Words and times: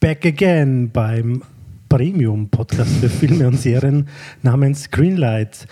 back 0.00 0.24
again 0.24 0.90
beim 0.90 1.42
Premium-Podcast 1.90 2.90
für 2.96 3.10
Filme 3.10 3.46
und 3.46 3.60
Serien 3.60 4.08
namens 4.42 4.90
Greenlight. 4.90 5.66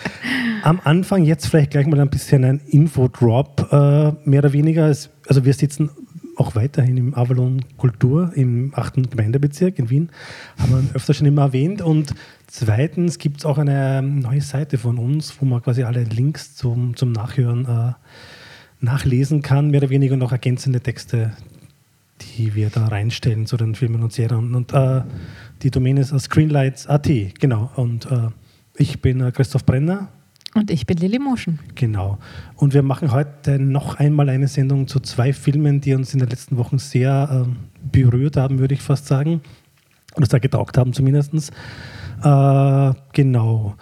Am 0.62 0.80
Anfang 0.84 1.24
jetzt 1.24 1.46
vielleicht 1.46 1.70
gleich 1.70 1.86
mal 1.86 1.98
ein 1.98 2.10
bisschen 2.10 2.44
ein 2.44 2.60
Info-Drop, 2.66 3.72
äh, 3.72 4.28
mehr 4.28 4.40
oder 4.40 4.52
weniger. 4.52 4.84
Also 4.84 5.44
wir 5.44 5.54
sitzen 5.54 5.88
auch 6.36 6.54
weiterhin 6.54 6.98
im 6.98 7.14
Avalon 7.14 7.64
Kultur 7.78 8.30
im 8.34 8.72
8. 8.74 9.10
Gemeindebezirk 9.10 9.78
in 9.78 9.88
Wien, 9.88 10.10
haben 10.58 10.72
wir 10.72 10.94
öfter 10.94 11.14
schon 11.14 11.26
immer 11.26 11.42
erwähnt. 11.42 11.80
Und 11.80 12.12
zweitens 12.48 13.18
gibt 13.18 13.38
es 13.38 13.46
auch 13.46 13.56
eine 13.56 14.02
neue 14.02 14.42
Seite 14.42 14.76
von 14.76 14.98
uns, 14.98 15.40
wo 15.40 15.46
man 15.46 15.62
quasi 15.62 15.84
alle 15.84 16.04
Links 16.04 16.54
zum, 16.54 16.96
zum 16.96 17.12
Nachhören 17.12 17.64
äh, 17.64 17.92
nachlesen 18.84 19.40
kann, 19.40 19.70
mehr 19.70 19.80
oder 19.80 19.90
weniger 19.90 20.18
noch 20.18 20.32
ergänzende 20.32 20.80
Texte, 20.80 21.32
die 22.20 22.54
wir 22.54 22.70
da 22.70 22.86
reinstellen 22.86 23.46
zu 23.46 23.56
den 23.56 23.74
Filmen 23.74 24.02
und 24.02 24.12
Serien. 24.12 24.54
Und 24.54 24.72
äh, 24.72 25.02
die 25.62 25.70
Domäne 25.70 26.00
ist 26.00 26.18
Screenlights.at, 26.18 27.08
genau. 27.38 27.70
Und 27.76 28.10
äh, 28.10 28.28
ich 28.76 29.00
bin 29.00 29.20
äh, 29.20 29.32
Christoph 29.32 29.64
Brenner. 29.64 30.08
Und 30.54 30.70
ich 30.70 30.86
bin 30.86 30.96
Lily 30.98 31.18
Motion. 31.18 31.58
Genau. 31.74 32.18
Und 32.56 32.74
wir 32.74 32.82
machen 32.82 33.12
heute 33.12 33.58
noch 33.58 33.96
einmal 33.96 34.28
eine 34.28 34.48
Sendung 34.48 34.88
zu 34.88 34.98
zwei 35.00 35.32
Filmen, 35.32 35.80
die 35.80 35.94
uns 35.94 36.14
in 36.14 36.20
den 36.20 36.28
letzten 36.28 36.56
Wochen 36.56 36.78
sehr 36.78 37.46
äh, 37.46 37.88
berührt 37.92 38.36
haben, 38.36 38.58
würde 38.58 38.74
ich 38.74 38.80
fast 38.80 39.06
sagen. 39.06 39.40
Oder 40.16 40.26
sehr 40.26 40.40
getaugt 40.40 40.78
haben 40.78 40.92
zumindest. 40.92 41.52
Äh, 42.22 42.92
genau. 43.12 43.76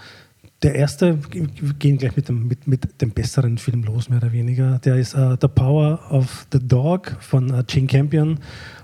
Der 0.62 0.74
erste, 0.74 1.18
wir 1.32 1.74
gehen 1.74 1.98
gleich 1.98 2.16
mit 2.16 2.28
dem, 2.28 2.48
mit, 2.48 2.66
mit 2.66 3.02
dem 3.02 3.10
besseren 3.10 3.58
Film 3.58 3.84
los, 3.84 4.08
mehr 4.08 4.18
oder 4.18 4.32
weniger. 4.32 4.78
Der 4.78 4.96
ist 4.96 5.14
uh, 5.14 5.36
The 5.38 5.48
Power 5.48 6.00
of 6.10 6.46
the 6.50 6.58
Dog 6.58 7.16
von 7.20 7.50
uh, 7.52 7.62
Gene 7.66 7.86
Campion 7.86 8.38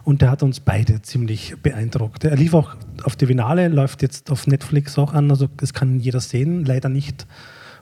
und 0.04 0.20
der 0.20 0.30
hat 0.30 0.42
uns 0.42 0.60
beide 0.60 1.00
ziemlich 1.00 1.54
beeindruckt. 1.62 2.24
Er 2.24 2.36
lief 2.36 2.52
auch 2.52 2.76
auf 3.04 3.16
die 3.16 3.26
Finale, 3.26 3.68
läuft 3.68 4.02
jetzt 4.02 4.30
auf 4.30 4.46
Netflix 4.46 4.98
auch 4.98 5.14
an, 5.14 5.30
also 5.30 5.48
das 5.56 5.72
kann 5.72 5.98
jeder 5.98 6.20
sehen, 6.20 6.66
leider 6.66 6.90
nicht 6.90 7.26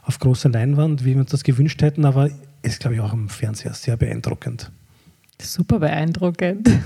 auf 0.02 0.20
großer 0.20 0.48
Leinwand, 0.48 1.04
wie 1.04 1.14
wir 1.14 1.20
uns 1.20 1.30
das 1.30 1.42
gewünscht 1.42 1.82
hätten, 1.82 2.04
aber 2.04 2.30
ist, 2.62 2.80
glaube 2.80 2.94
ich, 2.94 3.00
auch 3.00 3.12
im 3.12 3.28
Fernseher 3.28 3.74
sehr 3.74 3.96
beeindruckend. 3.96 4.70
Super 5.40 5.80
beeindruckend. 5.80 6.68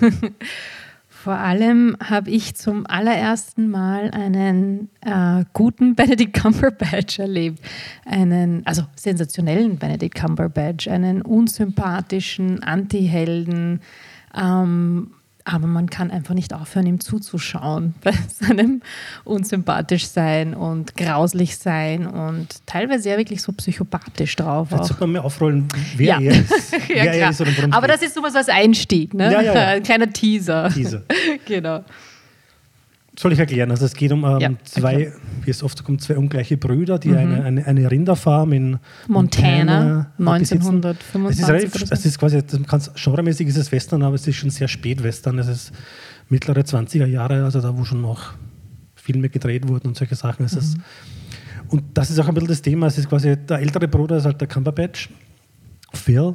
Vor 1.25 1.39
allem 1.39 1.97
habe 2.05 2.31
ich 2.31 2.55
zum 2.55 2.85
allerersten 2.87 3.71
Mal 3.71 4.11
einen 4.11 4.91
äh, 5.01 5.47
guten 5.55 5.95
Benedict 5.97 6.35
Cumberbatch 6.35 7.19
erlebt. 7.19 7.61
Einen, 8.05 8.61
also 8.67 8.83
sensationellen 8.95 9.79
Benedict 9.79 10.15
Cumberbatch, 10.15 10.87
einen 10.87 11.23
unsympathischen 11.23 12.63
Anti-Helden. 12.63 13.81
Ähm, 14.37 15.13
aber 15.45 15.67
man 15.67 15.91
kann 15.91 16.11
einfach 16.11 16.35
nicht 16.35 16.55
aufhören, 16.55 16.87
ihm 16.87 17.01
zuzuschauen 17.01 17.95
bei 18.03 18.13
seinem 18.29 18.83
unsympathisch 19.25 20.07
sein 20.07 20.55
und 20.55 20.97
grauslich 20.97 21.57
sein 21.59 22.07
und 22.07 22.67
teilweise 22.67 23.11
ja 23.11 23.19
wirklich 23.19 23.43
so 23.43 23.53
psychopathisch 23.53 24.37
drauf. 24.37 24.69
Jetzt 24.71 24.89
sollte 24.89 25.01
man 25.01 25.13
mir 25.13 25.25
aufrollen, 25.25 25.69
wer 25.97 26.19
ja. 26.19 26.21
er 26.21 26.41
ist. 26.41 26.73
ja, 26.73 27.05
wer 27.05 27.15
er 27.15 27.31
ist 27.31 27.43
aber 27.71 27.89
das 27.89 28.03
ist 28.03 28.15
sowas 28.15 28.35
als 28.35 28.49
Einstieg, 28.49 29.13
ne? 29.15 29.33
Ja, 29.33 29.41
ja, 29.41 29.55
ja. 29.55 29.67
Ein 29.69 29.83
kleiner 29.83 30.11
Teaser. 30.11 30.71
Teaser. 30.71 31.03
genau. 31.47 31.85
Soll 33.17 33.33
ich 33.33 33.39
erklären? 33.39 33.71
Also 33.71 33.87
es 33.87 33.95
geht 33.95 34.11
um 34.11 34.25
ähm, 34.25 34.39
ja, 34.41 34.51
zwei, 34.65 35.13
wie 35.45 35.51
es 35.51 35.63
oft 35.63 35.85
kommt, 35.85 36.03
zwei 36.03 36.17
ungleiche 36.17 36.57
Brüder, 36.57 36.99
die 36.99 37.11
mhm. 37.11 37.17
eine, 37.17 37.45
eine, 37.45 37.67
eine, 37.67 37.91
Rinderfarm 37.91 38.53
in 38.53 38.79
Montana, 39.07 40.11
Montana 40.19 40.35
1925. 40.35 41.31
Es 41.31 41.39
ist, 41.39 41.49
relativ, 41.49 41.93
es 41.93 42.07
ist 42.07 42.19
quasi, 42.19 42.43
genremäßig 42.97 43.47
ist 43.49 43.57
es 43.57 43.71
Western, 43.71 44.03
aber 44.03 44.17
es 44.17 44.27
ist 44.27 44.37
schon 44.37 44.51
sehr 44.51 44.67
spät 44.67 45.03
Western. 45.05 45.39
Es 45.39 45.47
ist 45.47 45.73
mittlere 46.29 46.61
20er 46.61 47.07
Jahre, 47.07 47.45
also 47.45 47.61
da, 47.61 47.77
wo 47.77 47.85
schon 47.85 48.01
noch 48.01 48.35
Filme 48.97 49.29
gedreht 49.29 49.69
wurden 49.69 49.89
und 49.89 49.97
solche 49.97 50.17
Sachen. 50.17 50.47
Es 50.47 50.55
mhm. 50.55 50.59
ist, 50.59 50.79
und 51.69 51.85
das 51.95 52.11
ist 52.11 52.19
auch 52.19 52.27
ein 52.27 52.35
bisschen 52.35 52.49
das 52.49 52.63
Thema. 52.63 52.87
Es 52.89 52.99
ist 52.99 53.09
quasi, 53.09 53.37
der 53.37 53.61
ältere 53.61 53.87
Bruder 53.87 54.17
ist 54.17 54.25
halt 54.25 54.41
der 54.41 54.49
Cumberbatch, 54.49 55.09
Phil. 55.93 56.35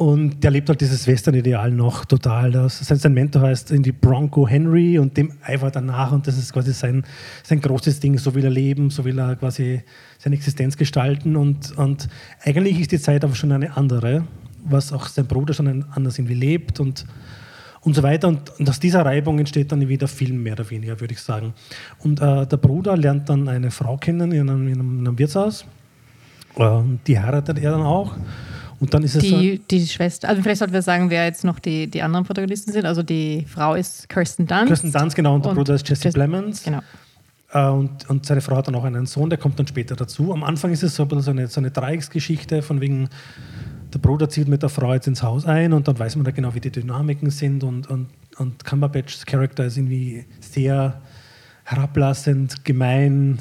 Und 0.00 0.42
der 0.42 0.50
lebt 0.50 0.66
halt 0.70 0.80
dieses 0.80 1.06
Western-Ideal 1.06 1.70
noch 1.70 2.06
total. 2.06 2.70
Sein 2.70 3.12
Mentor 3.12 3.42
heißt 3.42 3.70
in 3.70 3.82
die 3.82 3.92
Bronco 3.92 4.48
Henry 4.48 4.98
und 4.98 5.14
dem 5.18 5.34
eifert 5.42 5.76
er 5.76 5.82
nach 5.82 6.10
und 6.10 6.26
das 6.26 6.38
ist 6.38 6.54
quasi 6.54 6.72
sein, 6.72 7.04
sein 7.42 7.60
großes 7.60 8.00
Ding. 8.00 8.16
So 8.16 8.34
will 8.34 8.44
er 8.44 8.50
leben, 8.50 8.88
so 8.88 9.04
will 9.04 9.18
er 9.18 9.36
quasi 9.36 9.82
seine 10.16 10.36
Existenz 10.36 10.78
gestalten 10.78 11.36
und, 11.36 11.76
und 11.76 12.08
eigentlich 12.42 12.80
ist 12.80 12.92
die 12.92 12.98
Zeit 12.98 13.24
aber 13.24 13.34
schon 13.34 13.52
eine 13.52 13.76
andere, 13.76 14.24
was 14.64 14.90
auch 14.90 15.06
sein 15.06 15.26
Bruder 15.26 15.52
schon 15.52 15.84
anders 15.90 16.18
irgendwie 16.18 16.32
lebt 16.32 16.80
und, 16.80 17.04
und 17.82 17.94
so 17.94 18.02
weiter. 18.02 18.28
Und, 18.28 18.58
und, 18.58 18.70
aus 18.70 18.80
dieser 18.80 19.04
Reibung 19.04 19.38
entsteht 19.38 19.70
dann 19.70 19.86
wieder 19.86 20.08
Film, 20.08 20.42
mehr 20.42 20.54
oder 20.54 20.70
weniger, 20.70 20.98
würde 20.98 21.12
ich 21.12 21.20
sagen. 21.20 21.52
Und 21.98 22.22
äh, 22.22 22.46
der 22.46 22.56
Bruder 22.56 22.96
lernt 22.96 23.28
dann 23.28 23.50
eine 23.50 23.70
Frau 23.70 23.98
kennen 23.98 24.32
in 24.32 24.48
einem, 24.48 24.66
in 24.66 24.80
einem, 24.80 24.98
in 25.00 25.06
einem 25.06 25.18
Wirtshaus. 25.18 25.66
Äh, 26.56 26.80
die 27.06 27.20
heiratet 27.20 27.58
er 27.58 27.72
dann 27.72 27.82
auch. 27.82 28.16
Und 28.80 28.94
dann 28.94 29.02
ist 29.02 29.14
es 29.14 29.22
die, 29.22 29.56
so, 29.56 29.62
die 29.70 29.86
Schwester, 29.86 30.28
also 30.28 30.42
vielleicht 30.42 30.58
sollten 30.58 30.72
wir 30.72 30.80
sagen, 30.82 31.10
wer 31.10 31.26
jetzt 31.26 31.44
noch 31.44 31.58
die, 31.58 31.86
die 31.86 32.00
anderen 32.00 32.24
Protagonisten 32.24 32.72
sind. 32.72 32.86
Also 32.86 33.02
die 33.02 33.44
Frau 33.46 33.74
ist 33.74 34.08
Kirsten 34.08 34.46
Dunst. 34.46 34.68
Kirsten 34.68 34.90
Dunst, 34.90 35.14
genau, 35.14 35.34
und 35.34 35.44
der 35.44 35.50
Bruder 35.50 35.74
ist 35.74 35.86
Jesse 35.86 36.10
Plemons. 36.10 36.62
Genau. 36.64 36.80
Äh, 37.52 37.66
und, 37.66 38.08
und 38.08 38.24
seine 38.24 38.40
Frau 38.40 38.56
hat 38.56 38.68
dann 38.68 38.74
auch 38.74 38.84
einen 38.84 39.04
Sohn, 39.04 39.28
der 39.28 39.38
kommt 39.38 39.58
dann 39.58 39.66
später 39.66 39.96
dazu. 39.96 40.32
Am 40.32 40.44
Anfang 40.44 40.72
ist 40.72 40.82
es 40.82 40.96
so, 40.96 41.06
so, 41.20 41.30
eine, 41.30 41.46
so 41.48 41.60
eine 41.60 41.70
Dreiecksgeschichte, 41.70 42.62
von 42.62 42.80
wegen, 42.80 43.10
der 43.92 43.98
Bruder 43.98 44.30
zieht 44.30 44.48
mit 44.48 44.62
der 44.62 44.70
Frau 44.70 44.94
jetzt 44.94 45.06
ins 45.06 45.22
Haus 45.22 45.44
ein 45.44 45.74
und 45.74 45.86
dann 45.86 45.98
weiß 45.98 46.16
man 46.16 46.24
da 46.24 46.30
genau, 46.30 46.54
wie 46.54 46.60
die 46.60 46.70
Dynamiken 46.70 47.30
sind. 47.30 47.64
Und, 47.64 47.90
und, 47.90 48.08
und 48.38 48.64
Cumberbatchs 48.64 49.26
Charakter 49.26 49.66
ist 49.66 49.76
irgendwie 49.76 50.24
sehr 50.40 51.00
herablassend, 51.64 52.64
gemein, 52.64 53.38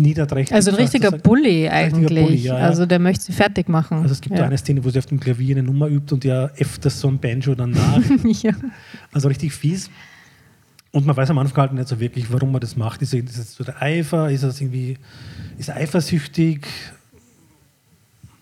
niederträchtig. 0.00 0.54
Also 0.54 0.70
ein 0.70 0.76
richtiger 0.76 1.10
Bully 1.10 1.68
eigentlich. 1.68 2.10
Richtiger 2.10 2.22
Bully, 2.22 2.36
ja, 2.36 2.58
ja. 2.58 2.64
Also 2.64 2.86
der 2.86 2.98
möchte 2.98 3.24
sie 3.24 3.32
fertig 3.32 3.68
machen. 3.68 3.98
Also 3.98 4.12
es 4.12 4.20
gibt 4.20 4.36
ja. 4.36 4.44
eine 4.44 4.58
Szene, 4.58 4.84
wo 4.84 4.90
sie 4.90 4.98
auf 4.98 5.06
dem 5.06 5.20
Klavier 5.20 5.56
eine 5.56 5.62
Nummer 5.62 5.88
übt 5.88 6.14
und 6.14 6.24
ja 6.24 6.50
öfters 6.58 7.00
so 7.00 7.08
ein 7.08 7.18
Banjo 7.18 7.54
dann 7.54 7.70
nach. 7.70 8.00
Also 9.12 9.28
richtig 9.28 9.52
fies. 9.52 9.90
Und 10.92 11.06
man 11.06 11.16
weiß 11.16 11.30
am 11.30 11.38
Anfang 11.38 11.56
halt 11.56 11.72
nicht 11.72 11.88
so 11.88 12.00
wirklich, 12.00 12.32
warum 12.32 12.52
man 12.52 12.60
das 12.60 12.76
macht. 12.76 13.02
Ist 13.02 13.14
es 13.14 13.54
so 13.54 13.64
der 13.64 13.80
Eifer? 13.80 14.30
Ist 14.30 14.42
es 14.42 14.60
irgendwie 14.60 14.98
ist 15.58 15.68
er 15.68 15.76
eifersüchtig? 15.76 16.66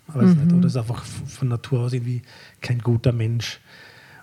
Ich 0.09 0.15
weiß 0.15 0.35
mhm. 0.35 0.45
nicht. 0.45 0.53
Oder 0.55 0.67
ist 0.67 0.77
einfach 0.77 1.05
von 1.05 1.49
Natur 1.49 1.81
aus 1.81 1.93
irgendwie 1.93 2.23
kein 2.61 2.79
guter 2.79 3.13
Mensch? 3.13 3.61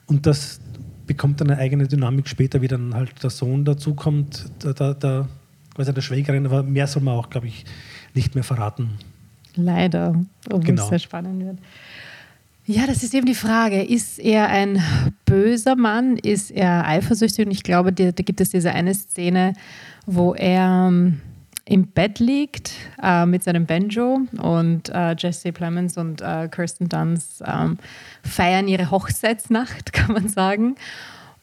Und 0.07 0.25
das 0.25 0.59
bekommt 1.05 1.41
dann 1.41 1.51
eine 1.51 1.59
eigene 1.59 1.87
Dynamik 1.87 2.27
später, 2.27 2.61
wie 2.61 2.67
dann 2.67 2.93
halt 2.93 3.21
der 3.21 3.29
Sohn 3.29 3.65
dazukommt, 3.65 4.45
der, 4.63 4.73
der, 4.73 4.93
der 4.95 5.27
quasi 5.75 5.93
der 5.93 6.01
Schwägerin, 6.01 6.45
aber 6.45 6.63
mehr 6.63 6.87
soll 6.87 7.03
man 7.03 7.15
auch, 7.15 7.29
glaube 7.29 7.47
ich, 7.47 7.65
nicht 8.13 8.33
mehr 8.33 8.43
verraten. 8.43 8.91
Leider, 9.55 10.15
obwohl 10.47 10.61
genau. 10.61 10.83
es 10.83 10.89
sehr 10.89 10.99
spannend 10.99 11.43
wird. 11.43 11.57
Ja, 12.67 12.87
das 12.87 13.03
ist 13.03 13.13
eben 13.13 13.27
die 13.27 13.35
Frage. 13.35 13.83
Ist 13.83 14.17
er 14.17 14.49
ein 14.49 14.81
böser 15.25 15.75
Mann? 15.75 16.17
Ist 16.17 16.49
er 16.49 16.87
eifersüchtig? 16.87 17.45
Und 17.45 17.51
ich 17.51 17.61
glaube, 17.61 17.93
da, 17.93 18.11
da 18.11 18.23
gibt 18.23 18.41
es 18.41 18.49
diese 18.49 18.71
eine 18.71 18.95
Szene, 18.95 19.53
wo 20.07 20.33
er 20.33 20.87
ähm, 20.87 21.21
im 21.65 21.87
Bett 21.87 22.19
liegt 22.19 22.71
äh, 23.01 23.25
mit 23.25 23.43
seinem 23.43 23.67
Banjo 23.67 24.21
und 24.37 24.89
äh, 24.89 25.15
Jesse 25.17 25.51
Plemons 25.51 25.97
und 25.97 26.21
äh, 26.21 26.47
Kirsten 26.49 26.89
Dunst 26.89 27.43
ähm, 27.45 27.77
feiern 28.23 28.67
ihre 28.67 28.89
Hochzeitsnacht, 28.89 29.93
kann 29.93 30.13
man 30.13 30.27
sagen. 30.27 30.75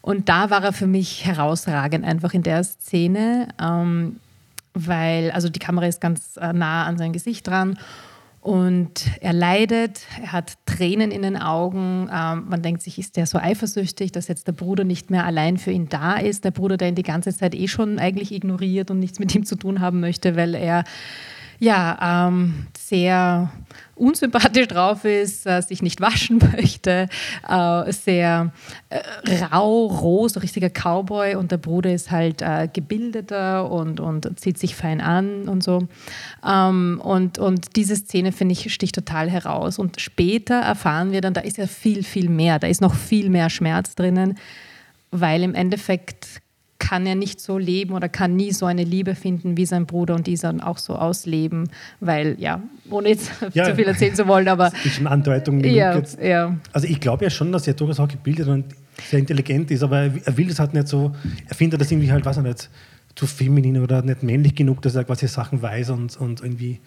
Und 0.01 0.27
da 0.27 0.49
war 0.49 0.63
er 0.63 0.73
für 0.73 0.87
mich 0.87 1.25
herausragend, 1.25 2.03
einfach 2.03 2.33
in 2.33 2.43
der 2.43 2.63
Szene, 2.65 3.47
ähm, 3.61 4.19
weil, 4.73 5.31
also 5.31 5.49
die 5.49 5.59
Kamera 5.59 5.87
ist 5.87 6.01
ganz 6.01 6.37
äh, 6.37 6.53
nah 6.53 6.85
an 6.85 6.97
sein 6.97 7.13
Gesicht 7.13 7.47
dran 7.47 7.77
und 8.43 9.05
er 9.21 9.31
leidet, 9.31 10.01
er 10.21 10.33
hat 10.33 10.57
Tränen 10.65 11.11
in 11.11 11.21
den 11.21 11.37
Augen. 11.37 12.09
Ähm, 12.13 12.43
man 12.49 12.61
denkt 12.61 12.81
sich, 12.81 12.99
ist 12.99 13.15
der 13.15 13.25
so 13.25 13.37
eifersüchtig, 13.37 14.11
dass 14.11 14.27
jetzt 14.27 14.47
der 14.47 14.51
Bruder 14.51 14.83
nicht 14.83 15.09
mehr 15.09 15.25
allein 15.25 15.57
für 15.57 15.71
ihn 15.71 15.87
da 15.87 16.15
ist? 16.17 16.43
Der 16.43 16.51
Bruder, 16.51 16.75
der 16.75 16.89
ihn 16.89 16.95
die 16.95 17.03
ganze 17.03 17.33
Zeit 17.33 17.55
eh 17.55 17.69
schon 17.69 17.99
eigentlich 17.99 18.33
ignoriert 18.33 18.91
und 18.91 18.99
nichts 18.99 19.17
mit 19.17 19.33
ihm 19.33 19.45
zu 19.45 19.55
tun 19.55 19.79
haben 19.79 20.01
möchte, 20.01 20.35
weil 20.35 20.55
er 20.55 20.83
ja 21.63 22.27
ähm, 22.27 22.67
sehr 22.77 23.51
unsympathisch 23.95 24.67
drauf 24.67 25.05
ist, 25.05 25.45
äh, 25.45 25.61
sich 25.61 25.81
nicht 25.81 26.01
waschen 26.01 26.39
möchte, 26.55 27.07
äh, 27.47 27.91
sehr 27.91 28.51
äh, 28.89 29.43
rau, 29.45 29.85
roh, 29.85 30.27
so 30.27 30.41
richtiger 30.41 30.69
Cowboy 30.69 31.35
und 31.35 31.51
der 31.51 31.57
Bruder 31.57 31.93
ist 31.93 32.11
halt 32.11 32.41
äh, 32.41 32.67
gebildeter 32.71 33.71
und, 33.71 33.99
und 34.01 34.39
zieht 34.39 34.57
sich 34.57 34.75
fein 34.75 34.99
an 34.99 35.47
und 35.47 35.63
so. 35.63 35.87
Ähm, 36.45 36.99
und, 37.01 37.39
und 37.39 37.75
diese 37.77 37.95
Szene, 37.95 38.33
finde 38.33 38.53
ich, 38.53 38.73
sticht 38.73 38.95
total 38.95 39.29
heraus. 39.29 39.79
Und 39.79 40.01
später 40.01 40.55
erfahren 40.55 41.11
wir 41.11 41.21
dann, 41.21 41.33
da 41.33 41.41
ist 41.41 41.57
ja 41.57 41.67
viel, 41.67 42.03
viel 42.03 42.29
mehr, 42.29 42.59
da 42.59 42.67
ist 42.67 42.81
noch 42.81 42.95
viel 42.95 43.29
mehr 43.29 43.49
Schmerz 43.49 43.95
drinnen, 43.95 44.37
weil 45.11 45.43
im 45.43 45.55
Endeffekt 45.55 46.42
kann 46.83 47.05
er 47.05 47.15
nicht 47.15 47.39
so 47.39 47.57
leben 47.57 47.93
oder 47.93 48.09
kann 48.09 48.35
nie 48.35 48.51
so 48.51 48.65
eine 48.65 48.83
Liebe 48.83 49.15
finden 49.15 49.55
wie 49.55 49.65
sein 49.65 49.85
Bruder 49.85 50.15
und 50.15 50.27
dieser 50.27 50.53
auch 50.67 50.77
so 50.77 50.95
ausleben, 50.95 51.69
weil, 52.01 52.35
ja, 52.39 52.61
ohne 52.89 53.09
jetzt 53.09 53.31
ja, 53.53 53.63
zu 53.63 53.75
viel 53.75 53.85
erzählen 53.85 54.13
zu 54.13 54.27
wollen, 54.27 54.49
aber. 54.49 54.69
Das 54.69 54.85
ist 54.85 54.95
schon 54.95 55.07
Andeutung. 55.07 55.63
Ja, 55.63 56.01
ja. 56.21 56.57
Also 56.73 56.87
ich 56.87 56.99
glaube 56.99 57.23
ja 57.23 57.29
schon, 57.29 57.53
dass 57.53 57.65
er 57.67 57.73
durchaus 57.73 58.01
auch 58.01 58.09
gebildet 58.09 58.49
und 58.49 58.65
sehr 59.09 59.19
intelligent 59.19 59.71
ist, 59.71 59.81
aber 59.81 60.11
er 60.25 60.37
will 60.37 60.49
das 60.49 60.59
halt 60.59 60.73
nicht 60.73 60.89
so, 60.89 61.13
er 61.47 61.55
findet 61.55 61.79
das 61.79 61.89
irgendwie 61.89 62.11
halt, 62.11 62.25
weiß 62.25 62.37
ich 62.37 62.43
nicht, 62.43 62.69
zu 63.15 63.27
feminin 63.27 63.81
oder 63.81 64.01
nicht 64.01 64.21
männlich 64.21 64.53
genug, 64.53 64.81
dass 64.81 64.95
er 64.95 65.05
quasi 65.05 65.27
Sachen 65.29 65.61
weiß 65.61 65.91
und, 65.91 66.17
und 66.17 66.41
irgendwie 66.41 66.81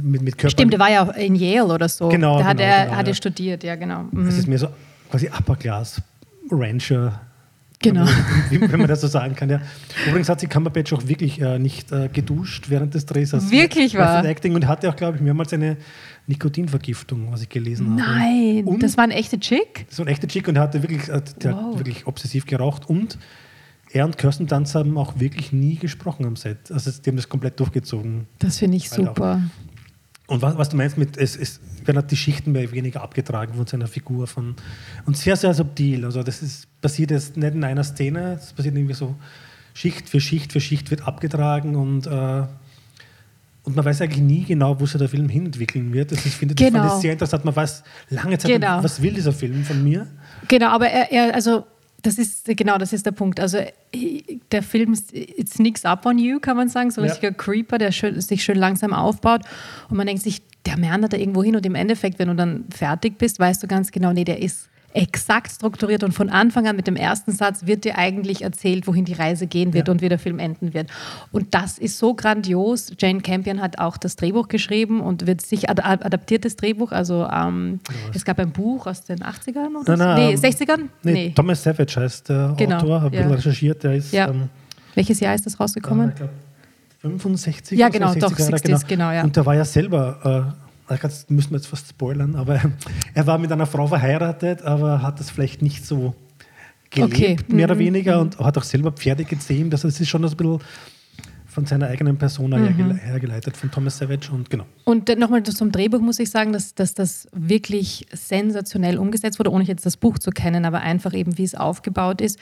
mit, 0.00 0.22
mit 0.22 0.38
Körper. 0.38 0.52
Stimmt, 0.52 0.72
der 0.74 0.78
war 0.78 0.90
ja 0.92 1.02
auch 1.02 1.16
in 1.16 1.34
Yale 1.34 1.74
oder 1.74 1.88
so. 1.88 2.08
Genau. 2.08 2.38
Da 2.38 2.44
hat 2.44 2.58
genau, 2.58 2.68
er 2.68 2.84
genau, 2.84 2.96
hat 2.96 3.08
ja. 3.08 3.14
studiert, 3.14 3.64
ja, 3.64 3.74
genau. 3.74 4.04
Mhm. 4.12 4.28
Es 4.28 4.38
ist 4.38 4.46
mehr 4.46 4.58
so 4.58 4.68
quasi 5.10 5.28
Upper 5.28 5.56
Class 5.56 6.00
Rancher. 6.52 7.20
Genau. 7.82 8.06
Wenn, 8.50 8.72
wenn 8.72 8.78
man 8.80 8.88
das 8.88 9.02
so 9.02 9.06
sagen 9.06 9.34
kann, 9.34 9.50
ja. 9.50 9.60
Übrigens 10.08 10.28
hat 10.28 10.40
sich 10.40 10.48
Cumberbatch 10.48 10.92
auch 10.92 11.06
wirklich 11.06 11.40
äh, 11.40 11.58
nicht 11.58 11.92
äh, 11.92 12.08
geduscht 12.08 12.70
während 12.70 12.94
des 12.94 13.06
Drehs. 13.06 13.34
Also 13.34 13.50
wirklich 13.50 13.96
war? 13.96 14.24
Acting 14.24 14.54
und 14.54 14.66
hatte 14.66 14.88
auch, 14.88 14.96
glaube 14.96 15.16
ich, 15.16 15.22
mehrmals 15.22 15.52
eine 15.52 15.76
Nikotinvergiftung, 16.26 17.30
was 17.30 17.42
ich 17.42 17.48
gelesen 17.48 17.90
habe. 17.90 18.18
Nein, 18.18 18.64
und 18.64 18.82
das 18.82 18.96
war 18.96 19.04
ein 19.04 19.10
echter 19.10 19.38
Chick? 19.38 19.86
Das 19.88 19.98
war 19.98 20.06
ein 20.06 20.08
echter 20.08 20.26
Chick 20.26 20.48
und 20.48 20.56
er 20.56 20.62
hatte 20.62 20.82
wirklich, 20.82 21.08
äh, 21.08 21.20
der 21.42 21.52
wow. 21.52 21.72
hat 21.72 21.78
wirklich 21.78 22.06
obsessiv 22.06 22.46
geraucht 22.46 22.88
und 22.88 23.18
er 23.92 24.04
und 24.04 24.18
Kirsten 24.18 24.46
Dunst 24.46 24.74
haben 24.74 24.98
auch 24.98 25.20
wirklich 25.20 25.52
nie 25.52 25.76
gesprochen 25.76 26.26
am 26.26 26.36
Set. 26.36 26.70
Also 26.72 26.90
die 26.90 27.10
haben 27.10 27.16
das 27.16 27.28
komplett 27.28 27.60
durchgezogen. 27.60 28.26
Das 28.38 28.58
finde 28.58 28.76
ich 28.78 28.90
super. 28.90 29.40
Und 30.28 30.42
was, 30.42 30.58
was, 30.58 30.68
du 30.70 30.76
meinst 30.76 30.98
mit, 30.98 31.16
es, 31.16 31.36
es 31.36 31.60
werden 31.84 31.98
halt 31.98 32.10
die 32.10 32.16
Schichten 32.16 32.52
mehr 32.52 32.70
weniger 32.72 33.02
abgetragen 33.02 33.54
von 33.54 33.66
seiner 33.66 33.86
Figur. 33.86 34.26
Von, 34.26 34.56
und 35.04 35.16
sehr, 35.16 35.36
sehr 35.36 35.54
subtil. 35.54 36.04
Also 36.04 36.22
das 36.22 36.42
ist, 36.42 36.66
passiert 36.80 37.10
jetzt 37.12 37.36
nicht 37.36 37.54
in 37.54 37.62
einer 37.62 37.84
Szene, 37.84 38.36
das 38.36 38.52
passiert 38.52 38.74
irgendwie 38.74 38.94
so 38.94 39.14
Schicht 39.74 40.08
für 40.08 40.20
Schicht 40.20 40.52
für 40.52 40.60
Schicht 40.60 40.90
wird 40.90 41.06
abgetragen 41.06 41.76
und, 41.76 42.06
äh, 42.06 42.44
und 43.62 43.76
man 43.76 43.84
weiß 43.84 44.00
eigentlich 44.00 44.22
nie 44.22 44.44
genau, 44.44 44.80
wo 44.80 44.86
sich 44.86 44.98
der 44.98 45.08
Film 45.08 45.28
hinentwickeln 45.28 45.92
wird. 45.92 46.12
Das 46.12 46.24
ist, 46.24 46.34
finde 46.34 46.54
genau. 46.54 46.86
ich 46.86 47.02
sehr 47.02 47.12
interessant. 47.12 47.44
Man 47.44 47.54
weiß 47.54 47.82
lange 48.10 48.38
Zeit, 48.38 48.52
genau. 48.52 48.82
was 48.82 49.02
will 49.02 49.12
dieser 49.12 49.32
Film 49.32 49.64
von 49.64 49.82
mir. 49.84 50.06
Genau, 50.48 50.68
aber 50.68 50.88
er, 50.88 51.12
er 51.12 51.34
also 51.34 51.66
das 52.02 52.18
ist, 52.18 52.44
genau, 52.44 52.78
das 52.78 52.92
ist 52.92 53.06
der 53.06 53.12
Punkt. 53.12 53.40
Also 53.40 53.58
der 54.52 54.62
Film 54.62 54.94
it 55.12 55.48
sneaks 55.48 55.84
up 55.84 56.06
on 56.06 56.18
you, 56.18 56.38
kann 56.40 56.56
man 56.56 56.68
sagen, 56.68 56.90
so 56.90 57.00
ein 57.00 57.06
ja. 57.06 57.12
richtiger 57.12 57.32
Creeper, 57.32 57.78
der 57.78 57.92
schön, 57.92 58.20
sich 58.20 58.44
schön 58.44 58.56
langsam 58.56 58.92
aufbaut 58.92 59.42
und 59.88 59.96
man 59.96 60.06
denkt 60.06 60.22
sich, 60.22 60.42
der 60.66 60.76
meandert 60.76 61.12
da 61.12 61.16
irgendwo 61.16 61.42
hin 61.42 61.56
und 61.56 61.64
im 61.64 61.74
Endeffekt, 61.74 62.18
wenn 62.18 62.28
du 62.28 62.34
dann 62.34 62.64
fertig 62.70 63.18
bist, 63.18 63.38
weißt 63.38 63.62
du 63.62 63.66
ganz 63.66 63.90
genau, 63.92 64.12
nee, 64.12 64.24
der 64.24 64.42
ist 64.42 64.68
exakt 64.96 65.52
strukturiert 65.52 66.02
und 66.02 66.12
von 66.12 66.30
Anfang 66.30 66.66
an 66.66 66.76
mit 66.76 66.86
dem 66.86 66.96
ersten 66.96 67.32
Satz 67.32 67.66
wird 67.66 67.84
dir 67.84 67.98
eigentlich 67.98 68.42
erzählt, 68.42 68.86
wohin 68.86 69.04
die 69.04 69.12
Reise 69.12 69.46
gehen 69.46 69.74
wird 69.74 69.88
ja. 69.88 69.92
und 69.92 70.00
wie 70.00 70.08
der 70.08 70.18
Film 70.18 70.38
enden 70.38 70.74
wird. 70.74 70.88
Und 71.32 71.54
das 71.54 71.78
ist 71.78 71.98
so 71.98 72.14
grandios. 72.14 72.92
Jane 72.98 73.20
Campion 73.20 73.60
hat 73.60 73.78
auch 73.78 73.96
das 73.96 74.16
Drehbuch 74.16 74.48
geschrieben 74.48 75.00
und 75.00 75.26
wird 75.26 75.42
sich 75.42 75.68
ad 75.68 75.82
adaptiertes 75.82 76.56
Drehbuch, 76.56 76.92
also 76.92 77.28
ähm, 77.30 77.80
es 78.14 78.24
gab 78.24 78.38
ein 78.38 78.50
Buch 78.50 78.86
aus 78.86 79.04
den 79.04 79.18
80ern 79.18 79.80
oder 79.80 79.96
nein, 79.96 80.16
nein, 80.16 80.38
nee, 80.40 80.48
60ern? 80.48 80.78
Ähm, 80.78 80.90
nee, 81.02 81.12
nee, 81.12 81.32
Thomas 81.34 81.62
Savage 81.62 82.00
heißt 82.00 82.28
der 82.28 82.54
genau, 82.56 82.76
Autor, 82.78 83.02
habe 83.02 83.16
ja. 83.16 83.28
recherchiert, 83.28 83.84
der 83.84 83.94
ist 83.94 84.12
ja. 84.12 84.28
ähm, 84.28 84.48
Welches 84.94 85.20
Jahr 85.20 85.34
ist 85.34 85.44
das 85.44 85.60
rausgekommen? 85.60 86.10
Äh, 86.10 86.28
65 87.02 87.78
Ja, 87.78 87.90
genau, 87.90 88.14
doch, 88.14 88.34
60 88.36 88.62
genau. 88.62 88.78
genau 88.88 89.10
ja. 89.10 89.22
Und 89.22 89.36
der 89.36 89.44
war 89.44 89.54
ja 89.54 89.64
selber 89.64 90.54
äh, 90.56 90.65
das 90.88 91.28
müssen 91.28 91.50
wir 91.50 91.58
jetzt 91.58 91.68
fast 91.68 91.88
spoilern, 91.88 92.34
aber 92.36 92.60
er 93.14 93.26
war 93.26 93.38
mit 93.38 93.52
einer 93.52 93.66
Frau 93.66 93.86
verheiratet, 93.86 94.62
aber 94.62 95.02
hat 95.02 95.20
das 95.20 95.30
vielleicht 95.30 95.62
nicht 95.62 95.84
so 95.84 96.14
gelebt, 96.90 97.14
okay. 97.14 97.36
mehr 97.48 97.66
oder 97.66 97.74
mhm. 97.74 97.80
weniger, 97.80 98.20
und 98.20 98.38
hat 98.38 98.56
auch 98.58 98.62
selber 98.62 98.92
Pferde 98.92 99.24
gezähmt. 99.24 99.72
Also 99.72 99.88
es 99.88 100.00
ist 100.00 100.08
schon 100.08 100.24
ein 100.24 100.36
bisschen 100.36 100.60
von 101.56 101.64
seiner 101.64 101.86
eigenen 101.86 102.18
Persona 102.18 102.58
mhm. 102.58 102.96
hergeleitet, 102.96 103.56
von 103.56 103.70
Thomas 103.70 103.96
Savage 103.96 104.30
und 104.30 104.50
genau. 104.50 104.66
Und 104.84 105.08
nochmal 105.18 105.42
zum 105.42 105.72
Drehbuch 105.72 106.00
muss 106.00 106.18
ich 106.18 106.28
sagen, 106.28 106.52
dass, 106.52 106.74
dass 106.74 106.92
das 106.92 107.28
wirklich 107.32 108.06
sensationell 108.12 108.98
umgesetzt 108.98 109.38
wurde, 109.38 109.50
ohne 109.50 109.64
jetzt 109.64 109.86
das 109.86 109.96
Buch 109.96 110.18
zu 110.18 110.32
kennen, 110.32 110.66
aber 110.66 110.80
einfach 110.80 111.14
eben, 111.14 111.38
wie 111.38 111.44
es 111.44 111.54
aufgebaut 111.54 112.20
ist. 112.20 112.38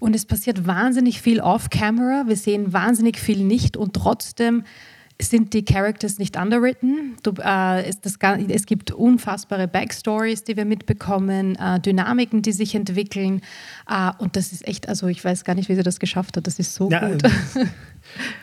Und 0.00 0.16
es 0.16 0.24
passiert 0.24 0.66
wahnsinnig 0.66 1.20
viel 1.20 1.40
off-camera, 1.40 2.24
wir 2.26 2.36
sehen 2.36 2.72
wahnsinnig 2.72 3.18
viel 3.18 3.44
nicht 3.44 3.76
und 3.76 3.92
trotzdem 3.92 4.64
sind 5.20 5.54
die 5.54 5.64
Characters 5.64 6.18
nicht 6.18 6.36
underwritten. 6.36 7.16
Du, 7.22 7.32
äh, 7.38 7.84
es, 7.84 8.00
das, 8.00 8.18
es, 8.48 8.66
gibt 8.66 8.90
unfassbare 8.90 9.68
Backstories, 9.68 10.42
die 10.42 10.56
wir 10.56 10.64
mitbekommen, 10.64 11.56
äh, 11.56 11.78
Dynamiken, 11.78 12.42
die 12.42 12.52
sich 12.52 12.74
entwickeln. 12.74 13.40
Äh, 13.88 14.10
und 14.18 14.36
das 14.36 14.52
ist 14.52 14.66
echt, 14.66 14.88
also 14.88 15.06
ich 15.06 15.24
weiß 15.24 15.44
gar 15.44 15.54
nicht, 15.54 15.68
wie 15.68 15.76
sie 15.76 15.82
das 15.82 16.00
geschafft 16.00 16.36
hat. 16.36 16.46
Das 16.46 16.58
ist 16.58 16.74
so 16.74 16.90
ja, 16.90 17.08
gut. 17.08 17.22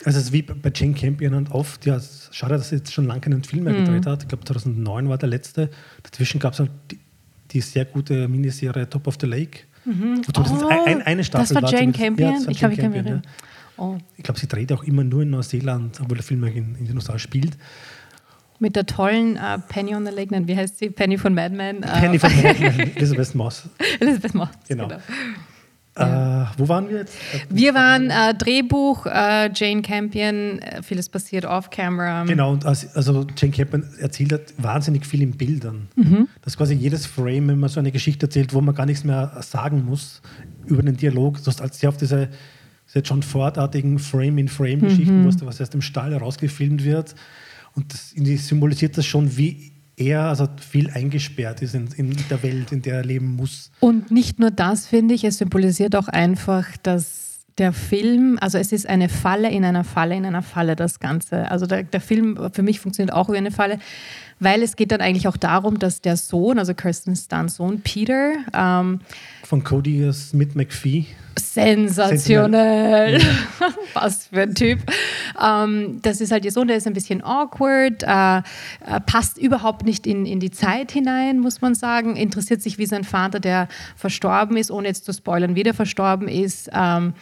Also 0.03 0.17
es 0.17 0.25
ist 0.25 0.33
wie 0.33 0.41
bei 0.41 0.71
Jane 0.73 0.93
Campion 0.93 1.35
und 1.35 1.51
oft, 1.51 1.85
ja, 1.85 1.99
schade, 2.31 2.55
dass 2.55 2.69
sie 2.69 2.77
jetzt 2.77 2.91
schon 2.91 3.05
lange 3.05 3.21
keinen 3.21 3.43
Film 3.43 3.65
mehr 3.65 3.73
mhm. 3.73 3.85
gedreht 3.85 4.05
hat. 4.07 4.23
Ich 4.23 4.27
glaube 4.27 4.43
2009 4.43 5.07
war 5.07 5.19
der 5.19 5.29
letzte. 5.29 5.69
Dazwischen 6.01 6.39
gab 6.39 6.53
es 6.53 6.59
halt 6.59 6.71
die, 6.89 6.99
die, 7.51 7.61
sehr 7.61 7.85
gute 7.85 8.27
Miniserie 8.27 8.89
Top 8.89 9.07
of 9.07 9.17
the 9.21 9.27
Lake. 9.27 9.59
Mhm. 9.85 10.21
Oh, 10.37 10.67
ein, 10.67 11.01
eine 11.01 11.23
Staffel 11.23 11.55
das 11.55 11.63
war 11.63 11.71
Jane 11.71 11.91
Campion? 11.91 12.33
Ja, 12.33 12.41
war 12.41 12.51
ich 12.51 12.59
glaube, 12.59 12.73
ich 12.73 12.79
kann 12.79 12.91
mich 12.91 12.99
erinnern. 12.99 13.23
Oh. 13.77 13.97
Ich 14.17 14.23
glaube, 14.23 14.39
sie 14.39 14.47
dreht 14.47 14.71
auch 14.71 14.83
immer 14.83 15.03
nur 15.03 15.23
in 15.23 15.31
Neuseeland, 15.31 15.99
obwohl 16.01 16.17
der 16.17 16.23
Film 16.23 16.43
in, 16.43 16.75
in 16.75 16.85
den 16.85 16.95
USA 16.95 17.17
spielt. 17.17 17.57
Mit 18.59 18.75
der 18.75 18.85
tollen 18.85 19.37
uh, 19.37 19.57
Penny 19.69 19.95
on 19.95 20.05
the 20.05 20.11
Lake, 20.11 20.31
nein, 20.31 20.47
wie 20.47 20.55
heißt 20.55 20.77
sie? 20.77 20.91
Penny 20.91 21.17
von 21.17 21.33
Mad 21.33 21.55
Men. 21.55 21.81
Penny 21.81 22.19
von 22.19 22.31
Mad 22.35 22.59
Men, 22.59 22.79
Elizabeth 22.95 23.33
Moss. 23.33 23.67
Elizabeth 23.99 24.35
Moss, 24.35 24.49
genau. 24.67 24.87
genau. 24.87 25.01
Ja. 25.97 26.43
Äh, 26.43 26.47
wo 26.57 26.69
waren 26.69 26.89
wir 26.89 26.99
jetzt? 26.99 27.15
Wir 27.49 27.73
waren 27.73 28.09
äh, 28.09 28.33
Drehbuch, 28.33 29.05
äh, 29.05 29.51
Jane 29.53 29.81
Campion, 29.81 30.59
äh, 30.59 30.81
vieles 30.83 31.09
passiert 31.09 31.45
off-camera. 31.45 32.23
Genau, 32.23 32.53
und 32.53 32.65
also 32.65 33.25
Jane 33.37 33.51
Campion 33.51 33.83
erzählt 33.99 34.31
hat 34.31 34.53
wahnsinnig 34.57 35.05
viel 35.05 35.21
in 35.21 35.31
Bildern. 35.31 35.89
Mhm. 35.95 36.29
Das 36.41 36.53
ist 36.53 36.57
quasi 36.57 36.75
jedes 36.75 37.05
Frame, 37.05 37.49
wenn 37.49 37.59
man 37.59 37.69
so 37.69 37.79
eine 37.79 37.91
Geschichte 37.91 38.27
erzählt, 38.27 38.53
wo 38.53 38.61
man 38.61 38.73
gar 38.73 38.85
nichts 38.85 39.03
mehr 39.03 39.37
sagen 39.41 39.83
muss 39.85 40.21
über 40.65 40.81
den 40.81 40.95
Dialog, 40.95 41.37
heißt, 41.45 41.61
als 41.61 41.79
sie 41.79 41.87
auf 41.87 41.97
diese 41.97 42.29
diese 42.93 43.03
John 43.03 43.23
Ford-artigen 43.23 43.99
Frame-in-Frame-Geschichten, 43.99 45.23
mhm. 45.23 45.45
was 45.45 45.59
erst 45.59 45.73
im 45.73 45.81
Stall 45.81 46.11
herausgefilmt 46.11 46.83
wird. 46.83 47.15
Und 47.73 47.93
das 47.93 48.09
symbolisiert 48.47 48.97
das 48.97 49.05
schon, 49.05 49.37
wie 49.37 49.70
er 49.97 50.23
also 50.23 50.47
viel 50.59 50.89
eingesperrt 50.89 51.61
ist 51.61 51.75
in, 51.75 51.87
in, 51.97 52.15
der 52.29 52.41
Welt, 52.43 52.71
in 52.71 52.81
der 52.81 52.95
er 52.97 53.05
leben 53.05 53.35
muss. 53.35 53.71
Und 53.79 54.11
nicht 54.11 54.39
nur 54.39 54.51
das, 54.51 54.87
finde 54.87 55.13
ich, 55.13 55.23
es 55.23 55.37
symbolisiert 55.37 55.95
auch 55.95 56.07
einfach, 56.07 56.77
dass 56.77 57.31
der 57.57 57.73
Film, 57.73 58.37
also 58.41 58.57
es 58.57 58.71
ist 58.71 58.87
eine 58.87 59.09
Falle 59.09 59.51
in 59.51 59.65
einer 59.65 59.83
Falle 59.83 60.15
in 60.15 60.25
einer 60.25 60.41
Falle, 60.41 60.75
das 60.75 60.99
Ganze. 60.99 61.51
Also 61.51 61.65
der, 61.65 61.83
der 61.83 62.01
Film 62.01 62.49
für 62.53 62.63
mich 62.63 62.79
funktioniert 62.79 63.13
auch 63.13 63.29
wie 63.29 63.37
eine 63.37 63.51
Falle, 63.51 63.77
weil 64.41 64.63
es 64.63 64.75
geht 64.75 64.91
dann 64.91 64.99
eigentlich 65.01 65.27
auch 65.27 65.37
darum, 65.37 65.79
dass 65.79 66.01
der 66.01 66.17
Sohn, 66.17 66.59
also 66.59 66.73
Kirsten 66.73 67.15
Stunts 67.15 67.55
Sohn, 67.55 67.81
Peter, 67.81 68.33
ähm, 68.53 68.99
von 69.43 69.63
Cody 69.63 70.11
Smith 70.13 70.55
McPhee. 70.55 71.05
Sensationell. 71.37 73.21
Ja. 73.21 73.27
Was 73.93 74.27
für 74.27 74.41
ein 74.41 74.55
Typ. 74.55 74.79
Ähm, 75.41 75.99
das 76.01 76.21
ist 76.21 76.31
halt 76.31 76.43
ihr 76.45 76.51
Sohn, 76.51 76.67
der 76.67 76.77
ist 76.77 76.87
ein 76.87 76.93
bisschen 76.93 77.23
awkward, 77.23 78.03
äh, 78.03 78.37
äh, 78.37 78.41
passt 79.05 79.37
überhaupt 79.37 79.85
nicht 79.85 80.07
in, 80.07 80.25
in 80.25 80.39
die 80.39 80.51
Zeit 80.51 80.91
hinein, 80.91 81.39
muss 81.39 81.61
man 81.61 81.75
sagen. 81.75 82.15
Interessiert 82.15 82.61
sich 82.61 82.77
wie 82.77 82.85
sein 82.85 83.03
Vater, 83.03 83.39
der 83.39 83.67
verstorben 83.95 84.57
ist, 84.57 84.71
ohne 84.71 84.87
jetzt 84.87 85.05
zu 85.05 85.13
spoilern, 85.13 85.55
wie 85.55 85.63
der 85.63 85.73
verstorben 85.73 86.27
ist. 86.27 86.69
Ähm, 86.73 87.13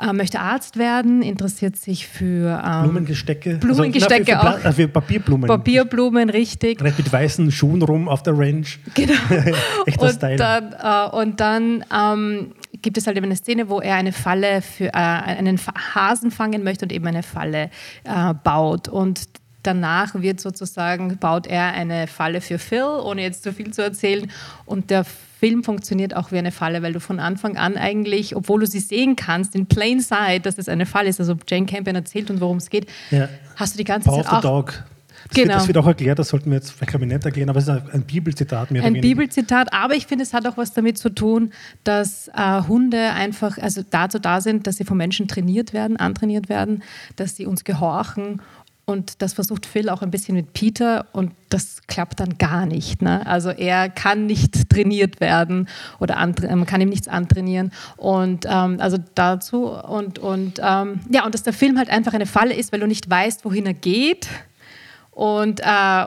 äh, 0.00 0.12
möchte 0.12 0.40
Arzt 0.40 0.78
werden, 0.78 1.22
interessiert 1.22 1.76
sich 1.76 2.06
für 2.06 2.62
ähm, 2.64 2.82
Blumengestecke. 2.84 3.56
Blumengestecke 3.56 4.38
also, 4.38 4.58
für, 4.58 4.60
für, 4.60 4.72
für, 4.72 4.88
Papierblumen. 4.88 5.46
Papierblumen, 5.46 6.30
richtig. 6.30 6.82
Rennt 6.82 6.98
mit 6.98 7.12
weißen 7.12 7.50
Schuhen 7.52 7.82
rum 7.82 8.08
auf 8.08 8.22
der 8.22 8.38
Ranch. 8.38 8.78
Genau. 8.94 9.14
Echter 9.86 10.02
und 10.02 10.12
Style. 10.12 10.36
Dann, 10.36 10.72
äh, 10.72 11.16
und 11.16 11.40
dann 11.40 11.84
ähm, 11.94 12.52
gibt 12.82 12.98
es 12.98 13.06
halt 13.06 13.16
eben 13.16 13.26
eine 13.26 13.36
Szene, 13.36 13.68
wo 13.68 13.80
er 13.80 13.96
eine 13.96 14.12
Falle 14.12 14.62
für 14.62 14.86
äh, 14.86 14.90
einen 14.92 15.58
Hasen 15.94 16.30
fangen 16.30 16.64
möchte 16.64 16.84
und 16.84 16.92
eben 16.92 17.06
eine 17.06 17.22
Falle 17.22 17.70
äh, 18.04 18.34
baut. 18.44 18.88
Und 18.88 19.28
danach 19.62 20.14
wird 20.14 20.40
sozusagen, 20.40 21.18
baut 21.18 21.46
er 21.46 21.72
eine 21.72 22.06
Falle 22.06 22.40
für 22.40 22.58
Phil, 22.58 22.84
ohne 22.84 23.22
jetzt 23.22 23.42
zu 23.42 23.52
viel 23.52 23.72
zu 23.72 23.82
erzählen. 23.82 24.30
Und 24.66 24.90
der 24.90 25.04
Film 25.40 25.64
funktioniert 25.64 26.14
auch 26.14 26.32
wie 26.32 26.38
eine 26.38 26.52
Falle, 26.52 26.82
weil 26.82 26.92
du 26.92 27.00
von 27.00 27.18
Anfang 27.18 27.56
an 27.56 27.78
eigentlich, 27.78 28.36
obwohl 28.36 28.60
du 28.60 28.66
sie 28.66 28.78
sehen 28.78 29.16
kannst, 29.16 29.54
in 29.54 29.64
plain 29.64 30.00
sight, 30.00 30.44
dass 30.44 30.58
es 30.58 30.68
eine 30.68 30.84
Falle 30.84 31.08
ist, 31.08 31.18
also 31.18 31.34
Jane 31.48 31.64
Campion 31.64 31.96
erzählt 31.96 32.30
und 32.30 32.42
worum 32.42 32.58
es 32.58 32.68
geht, 32.68 32.86
ja. 33.10 33.26
hast 33.56 33.74
du 33.74 33.78
die 33.78 33.84
ganze 33.84 34.10
Power 34.10 34.22
Zeit 34.22 34.32
auch... 34.34 34.40
Dog. 34.42 34.84
Das, 35.28 35.34
genau. 35.34 35.48
wird, 35.48 35.56
das, 35.56 35.66
wird, 35.68 35.78
auch 35.78 35.86
erklärt, 35.86 36.18
das 36.18 36.28
sollten 36.28 36.50
wir 36.50 36.56
jetzt 36.56 36.72
vielleicht 36.72 36.90
glaube 36.90 37.04
ich 37.04 37.12
nicht 37.12 37.24
erklären, 37.24 37.50
aber 37.50 37.58
es 37.58 37.68
ist 37.68 37.92
ein 37.92 38.02
Bibelzitat. 38.02 38.70
Mehr 38.70 38.82
ein 38.82 39.00
Bibelzitat, 39.00 39.72
aber 39.72 39.94
ich 39.94 40.06
finde, 40.06 40.24
es 40.24 40.32
hat 40.32 40.46
auch 40.46 40.56
was 40.56 40.72
damit 40.72 40.98
zu 40.98 41.10
tun, 41.10 41.52
dass 41.84 42.28
äh, 42.28 42.62
Hunde 42.66 43.10
einfach 43.12 43.58
also 43.58 43.82
dazu 43.88 44.18
da 44.18 44.40
sind, 44.40 44.66
dass 44.66 44.76
sie 44.76 44.84
von 44.84 44.96
Menschen 44.96 45.28
trainiert 45.28 45.72
werden, 45.72 45.98
antrainiert 45.98 46.48
werden, 46.48 46.82
dass 47.16 47.36
sie 47.36 47.46
uns 47.46 47.64
gehorchen 47.64 48.40
und 48.90 49.22
das 49.22 49.34
versucht 49.34 49.66
Phil 49.66 49.88
auch 49.88 50.02
ein 50.02 50.10
bisschen 50.10 50.34
mit 50.34 50.52
Peter 50.52 51.06
und 51.12 51.32
das 51.48 51.86
klappt 51.86 52.18
dann 52.18 52.38
gar 52.38 52.66
nicht. 52.66 53.02
Ne? 53.02 53.24
Also 53.24 53.50
er 53.50 53.88
kann 53.88 54.26
nicht 54.26 54.68
trainiert 54.68 55.20
werden 55.20 55.68
oder 56.00 56.16
man 56.16 56.66
kann 56.66 56.80
ihm 56.80 56.88
nichts 56.88 57.06
antrainieren. 57.06 57.72
Und 57.96 58.46
ähm, 58.48 58.78
also 58.80 58.98
dazu 59.14 59.66
und, 59.66 60.18
und 60.18 60.60
ähm, 60.62 61.00
ja, 61.10 61.24
und 61.24 61.34
dass 61.34 61.44
der 61.44 61.52
Film 61.52 61.78
halt 61.78 61.88
einfach 61.88 62.14
eine 62.14 62.26
Falle 62.26 62.54
ist, 62.54 62.72
weil 62.72 62.80
du 62.80 62.88
nicht 62.88 63.08
weißt, 63.08 63.44
wohin 63.44 63.66
er 63.66 63.74
geht. 63.74 64.28
Und 65.12 65.60
äh, 65.60 66.04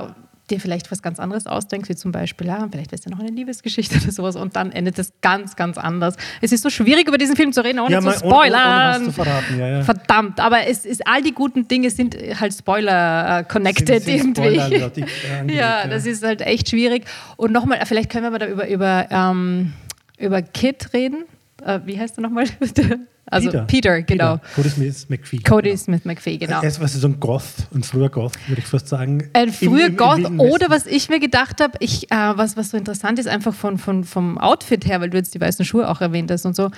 dir 0.54 0.60
vielleicht 0.60 0.92
was 0.92 1.02
ganz 1.02 1.20
anderes 1.20 1.48
ausdenkst, 1.48 1.90
wie 1.90 1.96
zum 1.96 2.12
Beispiel, 2.12 2.48
ja, 2.48 2.68
vielleicht 2.72 2.94
ist 2.94 3.06
ja 3.06 3.12
noch 3.12 3.20
eine 3.20 3.30
Liebesgeschichte 3.30 3.98
oder 4.04 4.12
sowas 4.12 4.36
und 4.36 4.56
dann 4.56 4.72
endet 4.72 5.00
es 5.00 5.14
ganz, 5.22 5.56
ganz 5.56 5.78
anders. 5.78 6.16
Es 6.42 6.52
ist 6.52 6.64
so 6.64 6.70
schwierig, 6.70 7.08
über 7.08 7.18
diesen 7.18 7.36
Film 7.36 7.54
zu 7.54 7.64
reden, 7.64 7.80
ohne 7.80 7.94
ja, 7.94 8.02
zu 8.02 8.12
spoilern. 8.12 9.04
Ohne, 9.04 9.06
ohne 9.06 9.14
zu 9.14 9.58
ja, 9.58 9.68
ja. 9.68 9.82
Verdammt, 9.84 10.40
aber 10.40 10.68
es 10.68 10.86
ist, 10.86 11.06
all 11.08 11.22
die 11.22 11.34
guten 11.34 11.68
Dinge 11.68 11.90
sind 11.90 12.16
halt 12.40 12.54
Spoiler-connected 12.54 14.08
irgendwie. 14.08 15.04
ja, 15.54 15.88
das 15.88 16.06
ist 16.06 16.24
halt 16.24 16.42
echt 16.42 16.70
schwierig. 16.70 17.06
Und 17.38 17.52
nochmal, 17.52 17.80
vielleicht 17.86 18.10
können 18.10 18.24
wir 18.24 18.32
mal 18.32 18.40
da 18.40 18.48
über, 18.48 18.68
über, 18.68 19.08
ähm, 19.10 19.74
über 20.18 20.42
Kit 20.42 20.94
reden. 20.94 21.26
Äh, 21.66 21.80
wie 21.86 22.00
heißt 22.00 22.18
er 22.18 22.22
nochmal? 22.22 22.46
Also 23.26 23.50
Peter, 23.50 23.66
Peter 23.66 24.02
genau. 24.02 24.38
Peter. 24.38 24.52
Cody 24.56 24.70
Smith 24.70 25.10
McPhee. 25.10 25.38
Cody 25.44 25.70
genau. 25.70 25.82
Smith 25.82 26.06
McPhee, 26.06 26.38
genau. 26.38 26.62
Er 26.62 26.68
ist 26.68 26.82
was 26.82 26.94
so 26.94 27.08
ein 27.08 27.20
Goth, 27.20 27.68
ein 27.74 27.82
früher 27.84 28.10
Goth, 28.10 28.34
würde 28.48 28.62
ich 28.62 28.68
fast 28.68 28.90
sagen. 28.90 29.30
Ein 29.34 29.54
früher 29.54 29.86
Im, 29.86 29.92
im, 29.92 29.98
Goth 29.98 30.20
im 30.20 30.40
oder 30.40 30.70
was 30.70 30.86
ich 30.86 31.10
mir 31.10 31.20
gedacht 31.20 31.62
habe, 31.62 31.80
äh, 31.80 31.88
was, 32.10 32.58
was 32.58 32.72
so 32.72 32.78
interessant 32.78 33.20
ist, 33.20 33.28
einfach 33.28 33.54
von, 33.54 33.78
von, 33.78 34.04
vom 34.04 34.38
Outfit 34.38 34.86
her, 34.86 35.00
weil 35.00 35.10
du 35.10 35.18
jetzt 35.18 35.34
die 35.34 35.42
weißen 35.42 35.64
Schuhe 35.64 35.90
auch 35.90 36.02
erwähnt 36.02 36.32
hast 36.32 36.46
und 36.46 36.56
so. 36.56 36.70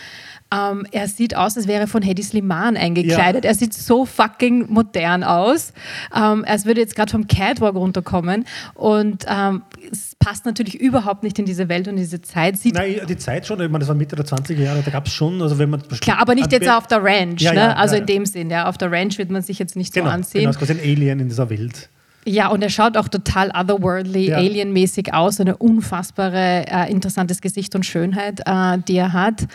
Ähm, 0.54 0.86
er 0.92 1.08
sieht 1.08 1.36
aus, 1.36 1.58
als 1.58 1.68
wäre 1.68 1.82
er 1.82 1.88
von 1.88 2.04
Hedy 2.04 2.22
Sliman 2.22 2.78
eingekleidet. 2.78 3.44
Ja. 3.44 3.50
Er 3.50 3.56
sieht 3.56 3.74
so 3.74 4.06
fucking 4.06 4.72
modern 4.72 5.24
aus. 5.24 5.74
Ähm, 6.16 6.46
als 6.48 6.66
würde 6.66 6.82
jetzt 6.82 6.96
gerade 6.96 7.12
vom 7.12 7.26
Catwalk 7.26 7.76
runterkommen. 7.76 8.46
Und 8.76 9.26
ähm, 9.28 9.64
es 9.92 10.16
passt 10.20 10.46
natürlich 10.46 10.80
überhaupt 10.80 11.24
nicht 11.24 11.40
in 11.40 11.46
diese 11.46 11.68
Welt 11.68 11.88
und 11.88 11.96
diese 11.96 12.22
Zeit. 12.22 12.58
Sieht 12.58 12.76
Nein, 12.76 13.02
die 13.10 13.18
Zeit 13.18 13.48
schon. 13.48 13.60
Ich 13.60 13.70
meine, 13.70 13.80
das 13.80 13.88
war 13.88 13.96
Mitte 13.96 14.16
der 14.16 14.26
20er 14.26 14.62
Jahre, 14.62 14.84
da 14.84 14.92
gab 14.92 15.08
es 15.08 15.14
schon, 15.14 15.42
also 15.42 15.58
wenn 15.58 15.70
man 15.70 15.82
Klar, 16.00 16.20
aber 16.20 16.35
nicht 16.36 16.52
jetzt 16.52 16.70
auf 16.70 16.88
der 16.88 17.04
Ranch, 17.04 17.42
ja, 17.42 17.54
ne? 17.54 17.60
Ja, 17.60 17.74
also 17.74 17.96
in 17.96 18.06
dem 18.06 18.26
Sinn, 18.26 18.50
ja. 18.50 18.68
Auf 18.68 18.78
der 18.78 18.92
Ranch 18.92 19.18
wird 19.18 19.32
man 19.32 19.42
sich 19.42 19.60
jetzt 19.60 19.76
nicht 19.76 19.94
genau, 19.94 20.08
so 20.08 20.12
ansehen. 20.12 20.42
Genau, 20.42 20.50
es 20.52 20.56
ist 20.56 20.68
quasi 20.68 20.74
ein 20.74 20.80
Alien 20.80 21.20
in 21.20 21.30
dieser 21.30 21.50
Welt. 21.50 21.90
Ja, 22.28 22.48
und 22.48 22.64
er 22.64 22.70
schaut 22.70 22.98
auch 22.98 23.08
total 23.08 23.50
otherworldly, 23.50 24.30
ja. 24.30 24.38
alienmäßig 24.38 25.14
aus, 25.14 25.40
eine 25.40 25.58
unfassbare, 25.58 26.66
äh, 26.68 26.92
interessantes 26.92 27.40
Gesicht 27.40 27.76
und 27.76 27.86
Schönheit, 27.86 28.42
äh, 28.46 28.80
die 28.88 28.98
er 28.98 29.14
hat. 29.14 29.46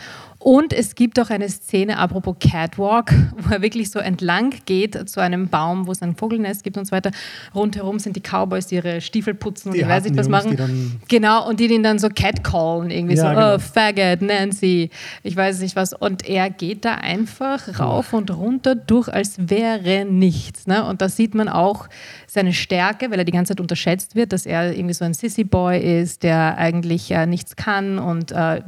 Und 0.43 0.73
es 0.73 0.95
gibt 0.95 1.21
auch 1.21 1.29
eine 1.29 1.51
Szene, 1.51 1.99
apropos 1.99 2.35
Catwalk, 2.41 3.13
wo 3.37 3.55
er 3.55 3.61
wirklich 3.61 3.91
so 3.91 3.99
entlang 3.99 4.55
geht 4.65 5.11
zu 5.11 5.21
einem 5.21 5.49
Baum, 5.49 5.87
wo 5.87 5.93
es 5.93 6.01
ein 6.01 6.17
Vogelnest 6.17 6.65
gibt 6.65 6.79
und 6.79 6.87
so 6.87 6.93
weiter. 6.93 7.11
Rundherum 7.55 7.99
sind 7.99 8.17
die 8.17 8.23
Cowboys, 8.23 8.67
die 8.67 8.77
ihre 8.77 9.03
Stiefel 9.03 9.35
putzen 9.35 9.69
und 9.69 9.75
die 9.75 9.83
ich 9.83 9.89
weiß 9.89 10.05
nicht 10.05 10.17
was 10.17 10.29
Jungs, 10.29 10.59
machen. 10.59 11.01
Genau, 11.09 11.47
und 11.47 11.61
die 11.61 11.69
den 11.69 11.83
dann 11.83 11.99
so 11.99 12.09
catcallen, 12.09 12.91
irgendwie 12.91 13.17
ja, 13.17 13.23
so, 13.23 13.29
genau. 13.29 13.55
oh, 13.55 13.59
Faggot, 13.59 14.23
Nancy, 14.23 14.89
ich 15.23 15.37
weiß 15.37 15.61
nicht 15.61 15.77
was. 15.77 15.93
Und 15.93 16.27
er 16.27 16.49
geht 16.49 16.87
da 16.87 16.95
einfach 16.95 17.79
rauf 17.79 18.15
und 18.15 18.31
runter 18.31 18.75
durch, 18.75 19.09
als 19.09 19.35
wäre 19.37 20.07
nichts. 20.07 20.67
Ne? 20.67 20.83
Und 20.87 21.03
da 21.03 21.11
sieht 21.11 21.35
man 21.35 21.51
auch 21.51 21.87
seine 22.27 22.55
Stärke, 22.55 23.11
weil 23.11 23.19
er 23.19 23.25
die 23.27 23.33
ganze 23.33 23.51
Zeit 23.51 23.61
unterschätzt 23.61 24.15
wird, 24.15 24.33
dass 24.33 24.47
er 24.47 24.75
irgendwie 24.75 24.95
so 24.95 25.05
ein 25.05 25.13
Sissy-Boy 25.13 26.01
ist, 26.01 26.23
der 26.23 26.57
eigentlich 26.57 27.11
äh, 27.11 27.27
nichts 27.27 27.57
kann 27.57 27.99
und 27.99 28.33
äh, 28.33 28.63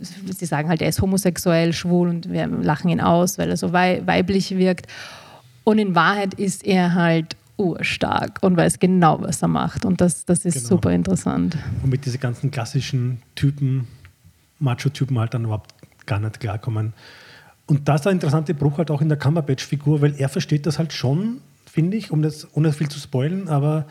sie 0.00 0.46
sagen 0.46 0.68
halt, 0.68 0.82
er 0.82 0.88
ist 0.88 1.00
homosexuell, 1.00 1.72
schwul 1.72 2.08
und 2.08 2.30
wir 2.30 2.46
lachen 2.46 2.90
ihn 2.90 3.00
aus, 3.00 3.38
weil 3.38 3.50
er 3.50 3.56
so 3.56 3.72
weiblich 3.72 4.56
wirkt. 4.56 4.86
Und 5.64 5.78
in 5.78 5.94
Wahrheit 5.94 6.34
ist 6.34 6.64
er 6.66 6.94
halt 6.94 7.36
urstark 7.56 8.38
und 8.42 8.56
weiß 8.56 8.78
genau, 8.78 9.20
was 9.22 9.42
er 9.42 9.48
macht. 9.48 9.84
Und 9.84 10.00
das, 10.00 10.24
das 10.24 10.44
ist 10.44 10.54
genau. 10.54 10.68
super 10.68 10.92
interessant. 10.92 11.56
Und 11.82 11.90
mit 11.90 12.04
diesen 12.04 12.20
ganzen 12.20 12.50
klassischen 12.50 13.22
Typen, 13.34 13.86
Macho-Typen 14.58 15.18
halt 15.18 15.34
dann 15.34 15.44
überhaupt 15.44 15.74
gar 16.06 16.20
nicht 16.20 16.40
klarkommen. 16.40 16.92
Und 17.66 17.88
das 17.88 17.96
ist 17.96 18.04
der 18.04 18.12
interessante 18.12 18.54
Bruch 18.54 18.78
halt 18.78 18.90
auch 18.90 19.00
in 19.00 19.08
der 19.08 19.18
Cumberbatch-Figur, 19.18 20.02
weil 20.02 20.14
er 20.18 20.28
versteht 20.28 20.66
das 20.66 20.78
halt 20.78 20.92
schon, 20.92 21.40
finde 21.70 21.96
ich, 21.96 22.10
um 22.10 22.22
das, 22.22 22.46
ohne 22.54 22.72
viel 22.72 22.88
zu 22.88 22.98
spoilen, 22.98 23.48
aber 23.48 23.86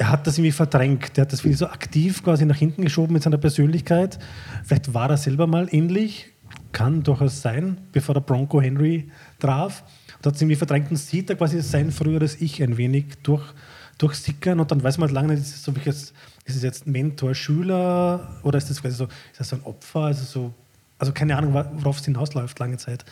er 0.00 0.10
hat 0.10 0.26
das 0.26 0.38
irgendwie 0.38 0.52
verdrängt. 0.52 1.18
Er 1.18 1.22
hat 1.22 1.32
das 1.34 1.44
wie 1.44 1.52
so 1.52 1.66
aktiv 1.66 2.24
quasi 2.24 2.46
nach 2.46 2.56
hinten 2.56 2.82
geschoben 2.84 3.12
mit 3.12 3.22
seiner 3.22 3.36
Persönlichkeit. 3.36 4.18
Vielleicht 4.64 4.94
war 4.94 5.10
er 5.10 5.18
selber 5.18 5.46
mal 5.46 5.68
ähnlich, 5.70 6.30
kann 6.72 7.02
durchaus 7.02 7.42
sein, 7.42 7.76
bevor 7.92 8.14
der 8.14 8.22
Bronco 8.22 8.62
Henry 8.62 9.10
traf. 9.40 9.84
Und 10.16 10.26
hat 10.26 10.36
es 10.36 10.40
irgendwie 10.40 10.56
verdrängt 10.56 10.90
und 10.90 10.96
sieht 10.96 11.28
er 11.28 11.36
quasi 11.36 11.60
sein 11.60 11.92
früheres 11.92 12.40
Ich 12.40 12.62
ein 12.62 12.78
wenig 12.78 13.18
durch, 13.22 13.44
durchsickern 13.98 14.58
und 14.58 14.70
dann 14.70 14.82
weiß 14.82 14.96
man 14.96 15.08
halt 15.08 15.14
lange 15.14 15.34
nicht, 15.34 15.42
ist 15.42 15.54
es, 15.54 15.64
so, 15.64 15.72
ist 15.82 16.14
es 16.46 16.62
jetzt 16.62 16.86
Mentor, 16.86 17.34
Schüler 17.34 18.40
oder 18.42 18.56
ist 18.56 18.70
das 18.70 18.80
quasi 18.80 18.96
so, 18.96 19.04
ist 19.04 19.40
das 19.40 19.50
so 19.50 19.56
ein 19.56 19.62
Opfer? 19.64 20.00
Also, 20.00 20.24
so, 20.24 20.54
also 20.98 21.12
keine 21.12 21.36
Ahnung, 21.36 21.52
worauf 21.52 21.98
es 21.98 22.06
hinausläuft 22.06 22.58
lange 22.58 22.78
Zeit. 22.78 23.04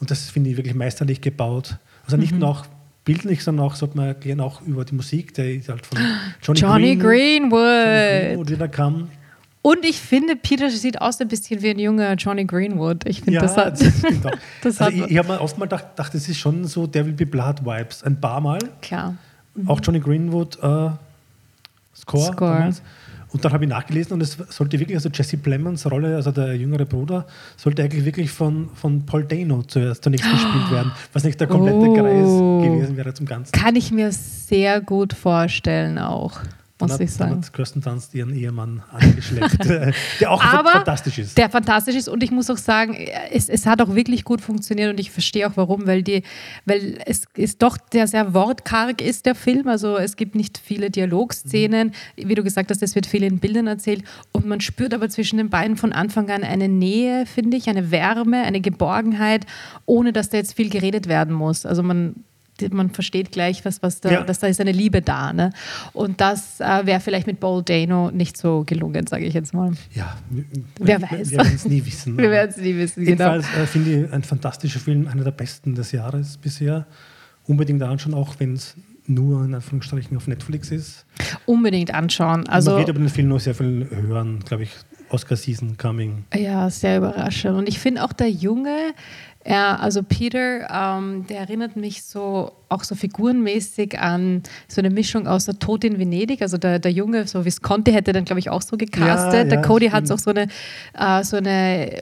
Und 0.00 0.10
das 0.10 0.28
finde 0.28 0.50
ich 0.50 0.58
wirklich 0.58 0.74
meisterlich 0.74 1.22
gebaut. 1.22 1.78
Also 2.04 2.18
nicht 2.18 2.32
mhm. 2.32 2.40
noch 2.40 2.66
bildlich, 3.06 3.42
sondern 3.42 3.64
auch, 3.64 3.74
sagt 3.74 3.94
man, 3.94 4.18
gehen 4.20 4.40
auch 4.40 4.60
über 4.60 4.84
die 4.84 4.94
Musik, 4.94 5.32
der 5.32 5.46
halt 5.46 5.86
von 5.86 5.98
Johnny, 6.42 6.60
Johnny 6.60 6.96
Green, 6.96 7.48
Greenwood. 7.48 7.60
Johnny 7.60 8.26
Greenwood 8.26 8.50
wieder 8.50 8.68
kam. 8.68 9.08
Und 9.62 9.84
ich 9.84 9.98
finde, 9.98 10.36
Peter 10.36 10.70
sieht 10.70 11.00
aus 11.00 11.20
ein 11.20 11.28
bisschen 11.28 11.62
wie 11.62 11.70
ein 11.70 11.78
junger 11.78 12.14
Johnny 12.14 12.44
Greenwood. 12.44 13.04
Ich 13.06 13.22
finde, 13.22 13.32
ja, 13.32 13.40
das 13.40 13.56
hat. 13.56 13.80
Das 13.80 14.02
das 14.62 14.80
also 14.80 15.04
ich, 15.04 15.10
ich 15.10 15.18
habe 15.18 15.28
mir 15.28 15.40
oft 15.40 15.56
mal 15.58 15.64
gedacht, 15.64 15.96
gedacht, 15.96 16.14
das 16.14 16.28
ist 16.28 16.38
schon 16.38 16.64
so 16.66 16.86
Devil 16.86 17.14
Be 17.14 17.26
Blood 17.26 17.64
Vibes. 17.64 18.02
Ein 18.02 18.20
paar 18.20 18.40
Mal. 18.40 18.58
Klar. 18.82 19.16
Auch 19.66 19.80
Johnny 19.82 19.98
Greenwood 19.98 20.56
äh, 20.58 20.90
Score. 21.96 22.32
Score. 22.32 22.52
Damals. 22.52 22.82
Und 23.36 23.44
dann 23.44 23.52
habe 23.52 23.64
ich 23.64 23.68
nachgelesen 23.68 24.14
und 24.14 24.22
es 24.22 24.38
sollte 24.48 24.80
wirklich, 24.80 24.96
also 24.96 25.10
Jesse 25.10 25.36
Plemons 25.36 25.90
Rolle, 25.90 26.16
also 26.16 26.30
der 26.30 26.54
jüngere 26.54 26.86
Bruder, 26.86 27.26
sollte 27.58 27.82
eigentlich 27.82 28.06
wirklich 28.06 28.30
von, 28.30 28.70
von 28.74 29.04
Paul 29.04 29.24
Dano 29.24 29.62
zuerst 29.62 30.02
zunächst 30.04 30.24
gespielt 30.30 30.70
werden, 30.70 30.90
was 31.12 31.22
nicht 31.22 31.38
der 31.38 31.46
komplette 31.46 31.76
oh. 31.76 31.94
Kreis 31.94 32.66
gewesen 32.66 32.96
wäre 32.96 33.12
zum 33.12 33.26
Ganzen. 33.26 33.52
Kann 33.52 33.76
ich 33.76 33.92
mir 33.92 34.10
sehr 34.10 34.80
gut 34.80 35.12
vorstellen 35.12 35.98
auch 35.98 36.40
muss 36.80 36.92
hat, 36.92 37.00
ich 37.00 37.12
sagen. 37.12 37.36
Hat 37.36 37.52
Kirsten 37.52 37.80
Dunst 37.80 38.14
ihren 38.14 38.34
Ehemann 38.34 38.82
angeschleppt, 38.92 39.64
der 40.20 40.30
auch 40.30 40.42
Aber 40.42 40.70
fantastisch 40.70 41.18
ist. 41.18 41.38
Der 41.38 41.48
fantastisch 41.48 41.94
ist 41.94 42.08
und 42.08 42.22
ich 42.22 42.30
muss 42.30 42.50
auch 42.50 42.58
sagen, 42.58 42.94
es, 43.30 43.48
es 43.48 43.66
hat 43.66 43.80
auch 43.80 43.94
wirklich 43.94 44.24
gut 44.24 44.40
funktioniert 44.40 44.90
und 44.90 45.00
ich 45.00 45.10
verstehe 45.10 45.48
auch 45.48 45.56
warum, 45.56 45.86
weil, 45.86 46.02
die, 46.02 46.22
weil 46.66 46.98
es 47.06 47.24
ist 47.34 47.62
doch 47.62 47.78
der 47.78 48.06
sehr 48.06 48.34
wortkarg 48.34 49.00
ist, 49.00 49.26
der 49.26 49.34
Film. 49.34 49.68
Also 49.68 49.96
es 49.96 50.16
gibt 50.16 50.34
nicht 50.34 50.58
viele 50.58 50.90
Dialogszenen. 50.90 51.92
Mhm. 52.16 52.28
Wie 52.28 52.34
du 52.34 52.42
gesagt 52.42 52.70
hast, 52.70 52.82
es 52.82 52.94
wird 52.94 53.06
viel 53.06 53.22
in 53.22 53.38
Bildern 53.38 53.66
erzählt 53.66 54.04
und 54.32 54.46
man 54.46 54.60
spürt 54.60 54.92
aber 54.92 55.08
zwischen 55.08 55.38
den 55.38 55.48
beiden 55.48 55.76
von 55.76 55.92
Anfang 55.92 56.30
an 56.30 56.44
eine 56.44 56.68
Nähe, 56.68 57.24
finde 57.26 57.56
ich, 57.56 57.68
eine 57.68 57.90
Wärme, 57.90 58.42
eine 58.42 58.60
Geborgenheit, 58.60 59.46
ohne 59.86 60.12
dass 60.12 60.28
da 60.28 60.36
jetzt 60.36 60.54
viel 60.54 60.68
geredet 60.68 61.08
werden 61.08 61.34
muss. 61.34 61.64
Also 61.64 61.82
man 61.82 62.16
man 62.70 62.90
versteht 62.90 63.32
gleich, 63.32 63.64
was, 63.64 63.82
was 63.82 64.00
da, 64.00 64.10
ja. 64.10 64.22
dass 64.22 64.38
da 64.38 64.46
ist 64.46 64.60
eine 64.60 64.72
Liebe 64.72 65.02
da. 65.02 65.32
Ne? 65.32 65.52
Und 65.92 66.20
das 66.20 66.60
äh, 66.60 66.84
wäre 66.84 67.00
vielleicht 67.00 67.26
mit 67.26 67.40
Paul 67.40 67.62
Dano 67.62 68.10
nicht 68.10 68.36
so 68.36 68.64
gelungen, 68.64 69.06
sage 69.06 69.24
ich 69.24 69.34
jetzt 69.34 69.54
mal. 69.54 69.72
Ja, 69.94 70.16
wer 70.78 71.02
weiß. 71.02 71.30
Wir 71.30 71.38
werden 71.38 71.54
es 71.54 71.64
nie 71.66 71.84
wissen. 71.84 72.16
wir 72.18 72.30
werden 72.30 72.50
es 72.50 72.56
nie 72.56 72.76
wissen, 72.76 73.04
genau. 73.04 73.32
Jedenfalls 73.34 73.46
äh, 73.56 73.66
finde 73.66 74.04
ich 74.04 74.12
ein 74.12 74.22
fantastischer 74.22 74.80
Film, 74.80 75.08
einer 75.08 75.24
der 75.24 75.30
besten 75.30 75.74
des 75.74 75.92
Jahres 75.92 76.36
bisher. 76.36 76.86
Unbedingt 77.46 77.82
anschauen, 77.82 78.14
auch 78.14 78.34
wenn 78.38 78.54
es 78.54 78.74
nur 79.08 79.44
in 79.44 79.54
Anführungsstrichen 79.54 80.16
auf 80.16 80.26
Netflix 80.26 80.70
ist. 80.70 81.06
Unbedingt 81.44 81.94
anschauen. 81.94 82.48
Also, 82.48 82.72
man 82.72 82.80
wird 82.80 82.88
über 82.88 82.98
den 82.98 83.08
Film 83.08 83.28
noch 83.28 83.40
sehr 83.40 83.54
viel 83.54 83.88
hören, 83.90 84.40
glaube 84.44 84.64
ich. 84.64 84.70
Oscar 85.08 85.36
Season 85.36 85.76
coming. 85.76 86.24
Ja, 86.34 86.68
sehr 86.70 86.98
überraschend. 86.98 87.56
Und 87.56 87.68
ich 87.68 87.78
finde 87.78 88.02
auch 88.02 88.12
der 88.12 88.30
Junge, 88.30 88.92
er, 89.46 89.80
also 89.80 90.02
Peter, 90.02 90.68
ähm, 90.70 91.26
der 91.28 91.38
erinnert 91.38 91.76
mich 91.76 92.02
so 92.02 92.52
auch 92.68 92.82
so 92.82 92.96
figurenmäßig 92.96 93.98
an 93.98 94.42
so 94.66 94.80
eine 94.80 94.90
Mischung 94.90 95.28
aus 95.28 95.44
der 95.44 95.58
Tod 95.58 95.84
in 95.84 95.98
Venedig. 96.00 96.42
Also 96.42 96.58
der, 96.58 96.80
der 96.80 96.90
Junge, 96.90 97.28
so 97.28 97.44
Visconti 97.44 97.92
hätte 97.92 98.12
dann, 98.12 98.24
glaube 98.24 98.40
ich, 98.40 98.50
auch 98.50 98.62
so 98.62 98.76
gecastet. 98.76 99.34
Ja, 99.34 99.44
der 99.44 99.60
ja, 99.60 99.62
Cody 99.62 99.88
hat 99.90 100.10
auch 100.10 100.18
so 100.18 100.30
eine, 100.30 100.48
äh, 100.98 101.22
so 101.22 101.36
eine 101.36 102.00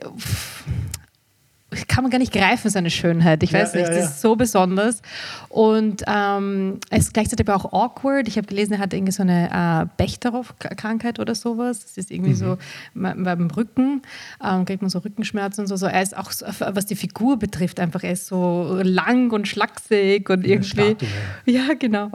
kann 1.87 2.03
man 2.03 2.11
gar 2.11 2.19
nicht 2.19 2.33
greifen, 2.33 2.69
seine 2.69 2.89
Schönheit. 2.89 3.43
Ich 3.43 3.53
weiß 3.53 3.73
ja, 3.73 3.79
nicht, 3.79 3.89
ja, 3.89 3.95
ja. 3.95 4.01
das 4.01 4.11
ist 4.11 4.21
so 4.21 4.35
besonders. 4.35 5.01
Und 5.49 6.03
ähm, 6.07 6.79
es 6.89 7.05
ist 7.05 7.13
gleichzeitig 7.13 7.47
aber 7.47 7.55
auch 7.57 7.73
awkward. 7.73 8.27
Ich 8.27 8.37
habe 8.37 8.47
gelesen, 8.47 8.73
er 8.73 8.79
hat 8.79 8.93
irgendwie 8.93 9.11
so 9.11 9.23
eine 9.23 9.49
äh, 9.51 9.85
Bechterow-Krankheit 9.97 11.19
oder 11.19 11.35
sowas. 11.35 11.81
Das 11.81 11.97
ist 11.97 12.11
irgendwie 12.11 12.31
mhm. 12.31 12.35
so 12.35 12.57
beim 12.93 13.47
Rücken, 13.51 14.01
ähm, 14.43 14.65
kriegt 14.65 14.81
man 14.81 14.89
so 14.89 14.99
Rückenschmerzen 14.99 15.61
und 15.61 15.67
so. 15.67 15.75
so. 15.75 15.85
Er 15.85 16.01
ist 16.01 16.17
auch, 16.17 16.31
was 16.59 16.85
die 16.85 16.95
Figur 16.95 17.37
betrifft, 17.37 17.79
einfach, 17.79 18.03
er 18.03 18.13
ist 18.13 18.27
so 18.27 18.79
lang 18.81 19.31
und 19.31 19.47
schlaksig 19.47 20.29
und 20.29 20.45
irgendwie. 20.45 20.97
Ja, 21.45 21.73
genau. 21.77 22.11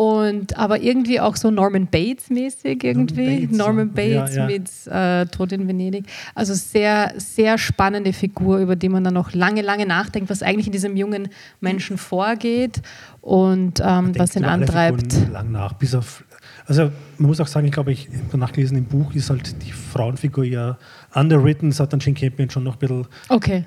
Und 0.00 0.56
aber 0.56 0.80
irgendwie 0.80 1.20
auch 1.20 1.36
so 1.36 1.50
Norman 1.50 1.86
Bates-mäßig 1.86 2.84
irgendwie. 2.84 3.46
Norman 3.48 3.48
Bates, 3.48 3.58
Norman 3.58 3.92
Bates 3.92 4.34
ja, 4.34 4.40
ja. 4.40 4.46
mit 4.46 4.86
äh, 4.86 5.26
Tod 5.30 5.52
in 5.52 5.68
Venedig. 5.68 6.06
Also 6.34 6.54
sehr, 6.54 7.12
sehr 7.18 7.58
spannende 7.58 8.14
Figur, 8.14 8.60
über 8.60 8.76
die 8.76 8.88
man 8.88 9.04
dann 9.04 9.12
noch 9.12 9.34
lange, 9.34 9.60
lange 9.60 9.84
nachdenkt, 9.84 10.30
was 10.30 10.42
eigentlich 10.42 10.64
in 10.64 10.72
diesem 10.72 10.96
jungen 10.96 11.28
Menschen 11.60 11.98
vorgeht 11.98 12.80
und 13.20 13.82
ähm, 13.84 14.18
was 14.18 14.34
ihn 14.36 14.46
antreibt. 14.46 15.12
Lang 15.30 15.52
nach, 15.52 15.74
bis 15.74 15.94
auf 15.94 16.24
also 16.64 16.90
man 17.18 17.28
muss 17.28 17.40
auch 17.40 17.46
sagen, 17.46 17.66
ich 17.66 17.72
glaube, 17.72 17.92
ich 17.92 18.08
habe 18.28 18.38
nachgelesen, 18.38 18.78
im 18.78 18.86
Buch 18.86 19.12
ist 19.14 19.28
halt 19.28 19.62
die 19.66 19.72
Frauenfigur 19.72 20.44
ja 20.44 20.78
underwritten, 21.12 21.68
das 21.68 21.80
hat 21.80 21.92
dann 21.92 22.00
Jane 22.00 22.14
Campion 22.14 22.48
schon 22.48 22.64
noch 22.64 22.76
ein 22.76 22.78
bisschen. 22.78 23.06
Okay. 23.28 23.66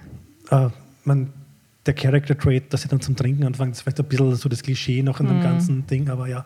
Äh, 0.50 0.70
man 1.04 1.32
der 1.86 1.94
Character 1.94 2.38
Trait, 2.38 2.72
dass 2.72 2.84
sie 2.84 2.88
dann 2.88 3.02
zum 3.02 3.16
Trinken 3.16 3.44
anfangen, 3.44 3.72
das 3.72 3.80
ist 3.80 3.84
vielleicht 3.84 4.00
ein 4.00 4.08
bisschen 4.08 4.36
so 4.36 4.50
das 4.50 4.64
Klischee 4.64 5.04
noch 5.04 5.20
in 5.20 5.28
dem 5.28 5.40
mhm. 5.40 5.44
ganzen 5.44 5.88
Ding, 5.88 6.10
aber 6.10 6.28
ja. 6.28 6.46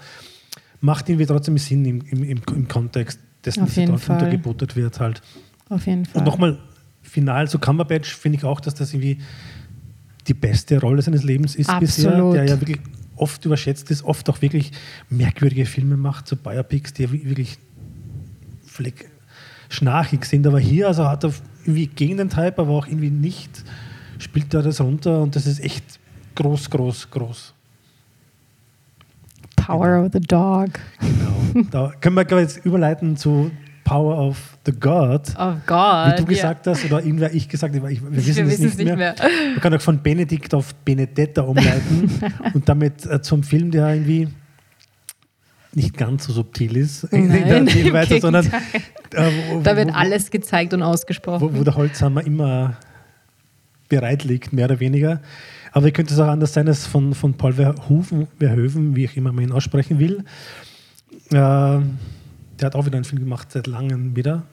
macht 0.82 1.10
irgendwie 1.10 1.26
trotzdem 1.26 1.58
Sinn 1.58 1.86
im, 1.86 2.02
im, 2.10 2.24
im, 2.24 2.42
im 2.54 2.68
Kontext 2.68 3.20
dessen, 3.46 3.64
was 3.64 3.76
dort 3.76 4.00
Fall. 4.02 4.18
untergebotet 4.18 4.76
wird. 4.76 5.00
Halt. 5.00 5.22
Auf 5.70 5.86
jeden 5.86 6.06
Fall. 6.06 6.20
Und 6.20 6.26
nochmal, 6.26 6.58
final, 7.02 7.48
so 7.48 7.60
Cumberbatch 7.60 8.14
finde 8.16 8.40
ich 8.40 8.44
auch, 8.44 8.60
dass 8.60 8.76
das 8.76 8.94
irgendwie 8.94 9.20
die 10.28 10.34
beste 10.34 10.80
Rolle 10.82 11.02
seines 11.02 11.24
Lebens 11.24 11.56
ist 11.56 11.70
Absolut. 11.70 11.82
bisher, 11.82 12.32
der 12.32 12.44
ja 12.46 12.60
wirklich 12.60 12.80
oft 13.16 13.44
überschätzt 13.46 13.90
ist, 13.92 14.04
oft 14.04 14.30
auch 14.30 14.42
wirklich 14.42 14.72
merkwürdige 15.10 15.66
Filme 15.66 15.98
macht, 15.98 16.28
so 16.28 16.36
Biopics, 16.36 16.94
die 16.94 17.10
wirklich 17.12 17.58
schnarchig 19.70 20.26
sind. 20.26 20.46
Aber 20.46 20.60
hier 20.60 20.88
also 20.88 21.08
hat 21.08 21.24
er 21.24 21.34
irgendwie 21.64 21.88
gegen 21.88 22.18
den 22.18 22.30
Type, 22.30 22.60
aber 22.60 22.70
auch 22.70 22.88
irgendwie 22.88 23.10
nicht, 23.10 23.64
spielt 24.20 24.54
er 24.54 24.62
das 24.62 24.82
runter 24.82 25.22
und 25.22 25.36
das 25.36 25.46
ist 25.46 25.64
echt 25.64 26.00
groß, 26.36 26.70
groß, 26.70 27.10
groß. 27.10 27.54
Power 29.56 30.06
of 30.06 30.12
the 30.14 30.20
Dog. 30.20 30.70
Genau. 31.54 31.64
Da 31.72 31.92
können 32.00 32.16
wir 32.16 32.40
jetzt 32.40 32.66
überleiten 32.66 33.18
zu 33.18 33.52
Power 33.84 34.18
of 34.18 34.58
the 34.66 34.74
God. 34.74 35.22
Oh 35.40 35.54
Gott. 35.66 36.14
Wie 36.14 36.16
du 36.18 36.26
gesagt 36.26 36.68
hast, 36.68 36.86
oder 36.86 37.04
irgendwer 37.04 37.34
ich 37.34 37.48
gesagt 37.48 37.74
habe, 37.74 37.90
wir 37.90 38.16
wissen 38.16 38.48
es 38.48 38.60
nicht, 38.60 38.78
mehr. 38.78 38.98
mehr. 38.98 39.16
Man 39.54 39.62
kann 39.62 39.74
auch 39.74 39.82
von 39.82 40.02
Benedikt 40.02 40.54
auf 40.54 40.76
Benedetta 40.76 41.42
umleiten 41.42 42.12
und 42.54 42.68
damit 42.68 43.06
äh, 43.06 43.22
zum 43.22 43.44
Film, 43.44 43.72
der 43.72 43.94
irgendwie 43.94 44.28
nicht 45.74 45.96
ganz 45.96 46.26
so 46.26 46.34
subtil 46.34 46.76
ist 46.76 47.08
Nein, 47.12 47.68
Filmweise, 47.68 48.20
sondern 48.20 48.46
äh, 48.46 49.32
wo, 49.52 49.62
da 49.62 49.78
wird 49.78 49.90
wo, 49.90 49.94
alles 49.94 50.32
gezeigt 50.32 50.74
und 50.74 50.84
ausgesprochen. 50.84 51.42
Wo, 51.42 51.60
wo, 51.60 51.64
der 51.64 51.76
Holzhammer 51.76 52.26
immer 52.26 52.78
bereit 53.90 54.24
liegt, 54.24 54.54
mehr 54.54 54.66
oder 54.66 54.80
weniger. 54.80 55.22
Aber 55.72 55.92
könnte 55.92 56.14
es 56.14 56.20
auch 56.20 56.28
anders 56.28 56.54
sein 56.54 56.68
als 56.68 56.88
von, 56.88 57.14
von 57.14 57.36
Paul 57.36 57.54
Verhoeven, 57.54 58.28
Verhoeven, 58.40 58.96
wie 58.96 59.06
ich 59.06 59.18
immer 59.18 59.32
mal 59.32 59.44
ihn 59.44 59.52
aussprechen 59.52 60.00
will. 60.00 60.24
Äh, 61.30 61.34
der 61.34 62.66
hat 62.66 62.76
auch 62.76 62.86
wieder 62.86 62.96
einen 62.96 63.06
Film 63.06 63.20
gemacht, 63.20 63.52
seit 63.52 63.68
langem 63.68 64.16
wieder. 64.16 64.44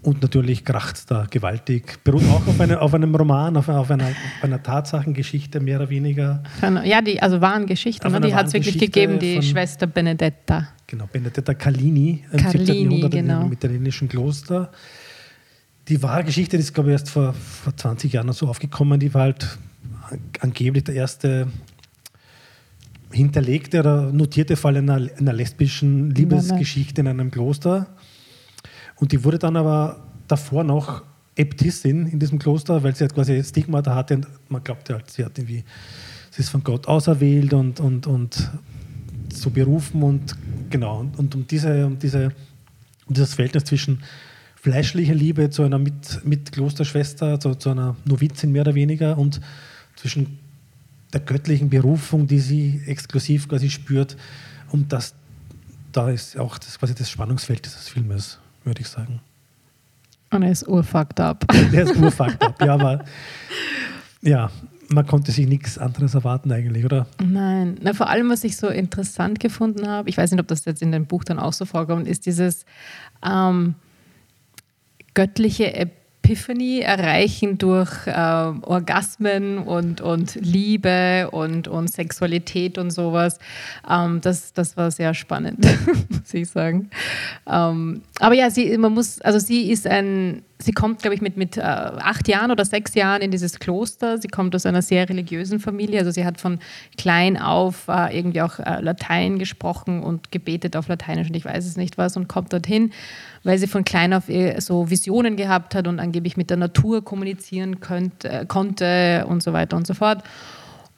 Und 0.00 0.22
natürlich 0.22 0.64
kracht 0.64 0.96
es 0.96 1.06
da 1.06 1.26
gewaltig. 1.28 2.02
Beruht 2.04 2.22
auch 2.30 2.46
auf, 2.46 2.60
eine, 2.60 2.80
auf 2.80 2.94
einem 2.94 3.14
Roman, 3.14 3.56
auf, 3.56 3.68
auf, 3.68 3.90
einer, 3.90 4.06
auf, 4.06 4.14
einer, 4.42 4.62
Tatsachengeschichte, 4.62 5.58
mehr 5.60 5.80
oder 5.80 5.90
weniger. 5.90 6.42
Ja, 6.84 7.02
die, 7.02 7.20
also 7.20 7.40
wahren 7.40 7.66
Geschichten, 7.66 8.10
ne? 8.10 8.20
die 8.20 8.34
hat 8.34 8.46
es 8.46 8.52
wirklich 8.52 8.78
gegeben, 8.78 9.18
die 9.18 9.42
Schwester 9.42 9.86
Benedetta. 9.86 10.68
Genau, 10.86 11.06
Benedetta 11.12 11.52
Carlini, 11.52 12.24
im 12.32 12.38
Carlini, 12.38 12.66
17. 12.66 12.84
Jahrhundert 12.84 13.10
genau. 13.10 13.42
im 13.42 13.52
italienischen 13.52 14.08
Kloster. 14.08 14.70
Die 15.88 16.02
wahre 16.02 16.24
Geschichte 16.24 16.56
ist, 16.56 16.74
glaube 16.74 16.90
ich, 16.90 16.92
erst 16.92 17.10
vor, 17.10 17.32
vor 17.32 17.74
20 17.74 18.12
Jahren 18.12 18.30
so 18.32 18.46
aufgekommen. 18.46 19.00
Die 19.00 19.14
war 19.14 19.22
halt 19.22 19.58
angeblich 20.40 20.84
der 20.84 20.94
erste 20.94 21.48
hinterlegte 23.10 23.80
oder 23.80 24.12
notierte 24.12 24.56
Fall 24.56 24.76
einer, 24.76 25.08
einer 25.16 25.32
lesbischen 25.32 26.10
Liebesgeschichte 26.10 27.00
in 27.00 27.08
einem 27.08 27.30
Kloster. 27.30 27.86
Und 28.96 29.12
die 29.12 29.24
wurde 29.24 29.38
dann 29.38 29.56
aber 29.56 30.04
davor 30.26 30.62
noch 30.62 31.02
Äbtissin 31.36 32.06
in 32.06 32.18
diesem 32.18 32.38
Kloster, 32.38 32.82
weil 32.82 32.94
sie 32.94 33.04
halt 33.04 33.14
quasi 33.14 33.42
Stigma 33.42 33.80
da 33.80 33.94
hatte 33.94 34.16
und 34.16 34.26
man 34.48 34.62
glaubte 34.62 34.94
halt, 34.94 35.10
sie 35.10 35.24
hat 35.24 35.38
irgendwie, 35.38 35.64
sie 36.30 36.42
ist 36.42 36.50
von 36.50 36.62
Gott 36.64 36.86
auserwählt 36.86 37.54
und, 37.54 37.80
und, 37.80 38.06
und 38.06 38.50
so 39.32 39.50
berufen 39.50 40.02
und 40.02 40.36
genau. 40.68 40.98
Und, 40.98 41.18
und 41.18 41.34
um, 41.34 41.46
diese, 41.46 41.86
um, 41.86 41.98
diese, 41.98 42.32
um 43.06 43.14
dieses 43.14 43.34
Verhältnis 43.34 43.64
zwischen 43.64 44.02
fleischlicher 44.60 45.14
Liebe 45.14 45.50
zu 45.50 45.62
einer 45.62 45.78
Mit, 45.78 46.24
Mitklosterschwester, 46.24 47.38
zu, 47.38 47.54
zu 47.54 47.70
einer 47.70 47.96
Novizin 48.04 48.52
mehr 48.52 48.62
oder 48.62 48.74
weniger 48.74 49.16
und 49.16 49.40
zwischen 49.96 50.38
der 51.12 51.20
göttlichen 51.20 51.70
Berufung, 51.70 52.26
die 52.26 52.40
sie 52.40 52.82
exklusiv 52.86 53.48
quasi 53.48 53.70
spürt. 53.70 54.16
Und 54.70 54.92
das, 54.92 55.14
da 55.92 56.10
ist 56.10 56.36
auch 56.38 56.58
das, 56.58 56.78
quasi 56.78 56.94
das 56.94 57.10
Spannungsfeld 57.10 57.64
dieses 57.64 57.88
Filmes, 57.88 58.38
würde 58.64 58.80
ich 58.80 58.88
sagen. 58.88 59.20
Und 60.30 60.42
er 60.42 60.50
ist 60.50 60.68
urfucked 60.68 61.20
up. 61.20 61.46
Der 61.72 61.82
ist 61.84 61.96
urfucked 61.96 62.42
up, 62.42 62.60
ja, 62.60 62.74
aber 62.74 63.04
ja, 64.20 64.50
man 64.88 65.06
konnte 65.06 65.32
sich 65.32 65.46
nichts 65.46 65.78
anderes 65.78 66.14
erwarten 66.14 66.50
eigentlich, 66.52 66.84
oder? 66.84 67.06
Nein, 67.22 67.78
Na, 67.80 67.94
vor 67.94 68.08
allem, 68.08 68.28
was 68.28 68.44
ich 68.44 68.56
so 68.56 68.68
interessant 68.68 69.40
gefunden 69.40 69.86
habe, 69.86 70.08
ich 70.10 70.18
weiß 70.18 70.30
nicht, 70.32 70.40
ob 70.40 70.48
das 70.48 70.64
jetzt 70.64 70.82
in 70.82 70.92
dem 70.92 71.06
Buch 71.06 71.24
dann 71.24 71.38
auch 71.38 71.52
so 71.52 71.64
vorkommt, 71.64 72.08
ist 72.08 72.26
dieses 72.26 72.66
ähm, 73.24 73.76
göttliche 75.18 75.74
Epiphany 75.74 76.78
erreichen 76.78 77.58
durch 77.58 78.06
äh, 78.06 78.12
Orgasmen 78.12 79.58
und, 79.58 80.00
und 80.00 80.36
Liebe 80.36 81.28
und, 81.32 81.66
und 81.66 81.88
Sexualität 81.88 82.78
und 82.78 82.92
sowas. 82.92 83.40
Ähm, 83.90 84.20
das, 84.20 84.52
das 84.52 84.76
war 84.76 84.92
sehr 84.92 85.14
spannend, 85.14 85.66
muss 86.08 86.32
ich 86.32 86.48
sagen. 86.48 86.90
Ähm, 87.50 88.02
aber 88.20 88.36
ja, 88.36 88.48
sie, 88.48 88.78
man 88.78 88.94
muss, 88.94 89.20
also 89.22 89.40
sie 89.40 89.72
ist 89.72 89.88
ein, 89.88 90.44
sie 90.58 90.72
kommt, 90.72 91.00
glaube 91.00 91.14
ich, 91.14 91.20
mit, 91.20 91.36
mit 91.36 91.56
äh, 91.56 91.60
acht 91.62 92.28
Jahren 92.28 92.50
oder 92.50 92.64
sechs 92.64 92.94
Jahren 92.94 93.22
in 93.22 93.30
dieses 93.30 93.58
Kloster. 93.58 94.18
Sie 94.18 94.28
kommt 94.28 94.54
aus 94.54 94.66
einer 94.66 94.82
sehr 94.82 95.08
religiösen 95.08 95.60
Familie. 95.60 96.00
Also 96.00 96.10
sie 96.10 96.24
hat 96.24 96.40
von 96.40 96.58
klein 96.96 97.36
auf 97.36 97.88
äh, 97.88 98.16
irgendwie 98.16 98.42
auch 98.42 98.58
äh, 98.58 98.80
Latein 98.80 99.38
gesprochen 99.38 100.02
und 100.02 100.32
gebetet 100.32 100.76
auf 100.76 100.88
Lateinisch 100.88 101.28
und 101.28 101.36
ich 101.36 101.44
weiß 101.44 101.64
es 101.66 101.76
nicht 101.76 101.98
was 101.98 102.16
und 102.16 102.28
kommt 102.28 102.52
dorthin 102.52 102.92
weil 103.44 103.58
sie 103.58 103.66
von 103.66 103.84
klein 103.84 104.12
auf 104.12 104.28
eh 104.28 104.60
so 104.60 104.90
Visionen 104.90 105.36
gehabt 105.36 105.74
hat 105.74 105.86
und 105.86 106.00
angeblich 106.00 106.36
mit 106.36 106.50
der 106.50 106.56
Natur 106.56 107.04
kommunizieren 107.04 107.80
könnt, 107.80 108.24
äh, 108.24 108.44
konnte 108.46 109.24
und 109.28 109.42
so 109.42 109.52
weiter 109.52 109.76
und 109.76 109.86
so 109.86 109.94
fort. 109.94 110.22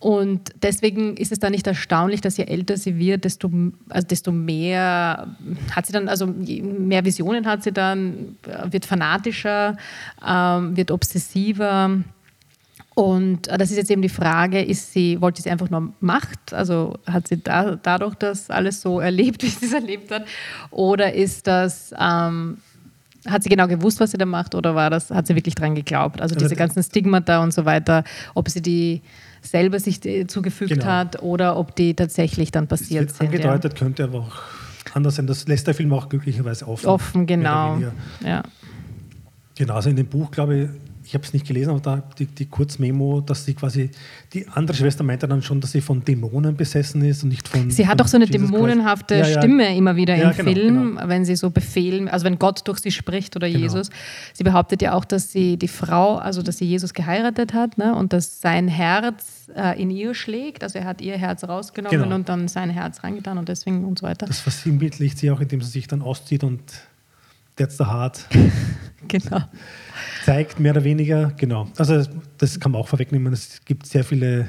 Und 0.01 0.53
deswegen 0.63 1.19
ist 1.19 1.31
es 1.31 1.41
dann 1.41 1.53
nicht 1.53 1.67
erstaunlich, 1.67 2.23
dass 2.23 2.39
je 2.39 2.45
älter 2.45 2.79
sie 2.79 2.99
wird, 2.99 3.25
desto, 3.25 3.51
also 3.91 4.07
desto 4.07 4.33
mehr 4.33 5.29
hat 5.77 5.87
sie 5.87 5.93
dann, 5.93 6.09
also 6.09 6.27
mehr 6.27 7.05
Visionen 7.05 7.47
hat 7.47 7.63
sie 7.63 7.71
dann, 7.71 8.37
wird 8.71 8.87
fanatischer, 8.87 9.77
ähm, 10.27 10.75
wird 10.75 10.91
obsessiver. 10.91 11.99
Und 12.95 13.49
äh, 13.49 13.59
das 13.59 13.71
ist 13.71 13.77
jetzt 13.77 13.91
eben 13.91 14.01
die 14.01 14.09
Frage, 14.09 14.63
ist 14.63 14.91
sie, 14.95 15.21
wollte 15.21 15.43
sie 15.43 15.51
einfach 15.51 15.69
nur 15.69 15.93
Macht? 16.01 16.55
Also 16.55 16.99
hat 17.07 17.29
sie 17.29 17.43
da, 17.43 17.77
dadurch 17.77 18.15
das 18.15 18.49
alles 18.49 18.81
so 18.81 19.01
erlebt, 19.01 19.43
wie 19.43 19.49
sie 19.49 19.67
es 19.67 19.75
erlebt 19.75 20.11
hat? 20.11 20.25
Oder 20.71 21.13
ist 21.13 21.47
das, 21.47 21.95
ähm, 22.01 22.57
hat 23.27 23.43
sie 23.43 23.51
genau 23.51 23.69
gewusst, 23.69 24.01
was 24.01 24.13
sie 24.13 24.19
da 24.19 24.25
macht 24.25 24.55
oder 24.55 24.75
war 24.75 24.89
das, 24.89 25.11
hat 25.11 25.27
sie 25.27 25.35
wirklich 25.35 25.55
dran 25.55 25.75
geglaubt? 25.75 26.23
Also 26.23 26.35
diese 26.35 26.57
ganzen 26.57 26.83
Stigmata 26.83 27.43
und 27.43 27.53
so 27.53 27.67
weiter, 27.67 28.03
ob 28.35 28.49
sie 28.49 28.63
die 28.63 29.03
selber 29.43 29.81
sich 29.81 30.05
äh, 30.05 30.27
zugefügt 30.27 30.73
genau. 30.73 30.85
hat 30.85 31.23
oder 31.23 31.57
ob 31.57 31.75
die 31.77 31.95
tatsächlich 31.95 32.51
dann 32.51 32.69
passiert 32.69 33.11
sind. 33.11 33.29
Angedeutet 33.29 33.73
ja. 33.73 33.79
könnte 33.79 34.05
aber 34.05 34.19
auch 34.21 34.39
anders 34.95 35.17
sein. 35.17 35.27
Das 35.27 35.47
lässt 35.49 35.67
der 35.67 35.75
Film 35.75 35.93
auch 35.93 36.09
glücklicherweise 36.09 36.67
offen. 36.67 36.87
Offen, 36.87 37.27
genau. 37.27 37.79
Ja. 38.25 38.43
Genau, 39.57 39.75
also 39.75 39.91
in 39.91 39.97
dem 39.97 40.07
Buch, 40.07 40.31
glaube 40.31 40.57
ich, 40.57 40.69
ich 41.11 41.15
habe 41.15 41.25
es 41.25 41.33
nicht 41.33 41.45
gelesen, 41.45 41.71
aber 41.71 41.81
da 41.81 42.03
die, 42.21 42.27
die 42.27 42.47
Kurzmemo, 42.47 43.21
dass 43.21 43.45
sie 43.45 43.55
quasi, 43.55 43.91
die 44.33 44.47
andere 44.47 44.77
Schwester 44.77 45.03
meinte 45.03 45.27
dann 45.27 45.43
schon, 45.43 45.61
dass 45.61 45.73
sie 45.73 45.81
von 45.81 46.05
Dämonen 46.05 46.55
besessen 46.55 47.05
ist 47.05 47.25
und 47.25 47.31
nicht 47.31 47.49
von. 47.49 47.69
Sie 47.69 47.89
hat 47.89 47.99
doch 47.99 48.07
so 48.07 48.17
eine 48.17 48.27
Jesus 48.27 48.49
dämonenhafte 48.49 49.17
ja, 49.17 49.27
ja. 49.27 49.39
Stimme 49.41 49.77
immer 49.77 49.97
wieder 49.97 50.15
ja, 50.15 50.31
im 50.31 50.37
genau, 50.37 50.53
Film, 50.53 50.95
genau. 50.95 51.09
wenn 51.09 51.25
sie 51.25 51.35
so 51.35 51.51
befehlen, 51.51 52.09
also 52.09 52.25
wenn 52.27 52.39
Gott 52.39 52.61
durch 52.69 52.79
sie 52.79 52.93
spricht 52.93 53.35
oder 53.35 53.49
genau. 53.49 53.59
Jesus. 53.59 53.91
Sie 54.35 54.45
behauptet 54.45 54.83
ja 54.83 54.93
auch, 54.93 55.05
dass 55.05 55.33
sie 55.33 55.57
die 55.57 55.67
Frau, 55.67 56.15
also 56.15 56.43
dass 56.43 56.59
sie 56.59 56.67
Jesus 56.67 56.95
geheiratet 56.95 57.55
hat 57.55 57.77
ne, 57.77 57.97
und 57.97 58.13
dass 58.13 58.41
sein 58.41 58.69
Herz 58.69 59.51
äh, 59.57 59.83
in 59.83 59.91
ihr 59.91 60.15
schlägt. 60.15 60.63
Also 60.63 60.79
er 60.79 60.85
hat 60.85 61.01
ihr 61.01 61.19
Herz 61.19 61.43
rausgenommen 61.43 62.03
genau. 62.03 62.15
und 62.15 62.29
dann 62.29 62.47
sein 62.47 62.71
Herz 62.71 63.03
reingetan 63.03 63.37
und 63.37 63.49
deswegen 63.49 63.85
und 63.85 63.99
so 63.99 64.07
weiter. 64.07 64.27
Das 64.27 64.39
versinnbildlicht 64.39 65.19
sie 65.19 65.33
auch, 65.33 65.41
indem 65.41 65.61
sie 65.61 65.71
sich 65.71 65.89
dann 65.89 66.03
auszieht 66.03 66.45
und 66.45 66.61
that's 67.61 67.77
the 67.77 67.85
heart. 67.85 68.27
genau 69.09 69.43
zeigt, 70.25 70.61
mehr 70.61 70.73
oder 70.73 70.85
weniger. 70.85 71.33
Genau. 71.37 71.69
Also 71.77 72.05
das 72.39 72.61
kann 72.61 72.73
man 72.73 72.81
auch 72.81 72.89
vorwegnehmen. 72.89 73.33
Es 73.33 73.61
gibt 73.65 73.87
sehr 73.87 74.05
viele 74.05 74.47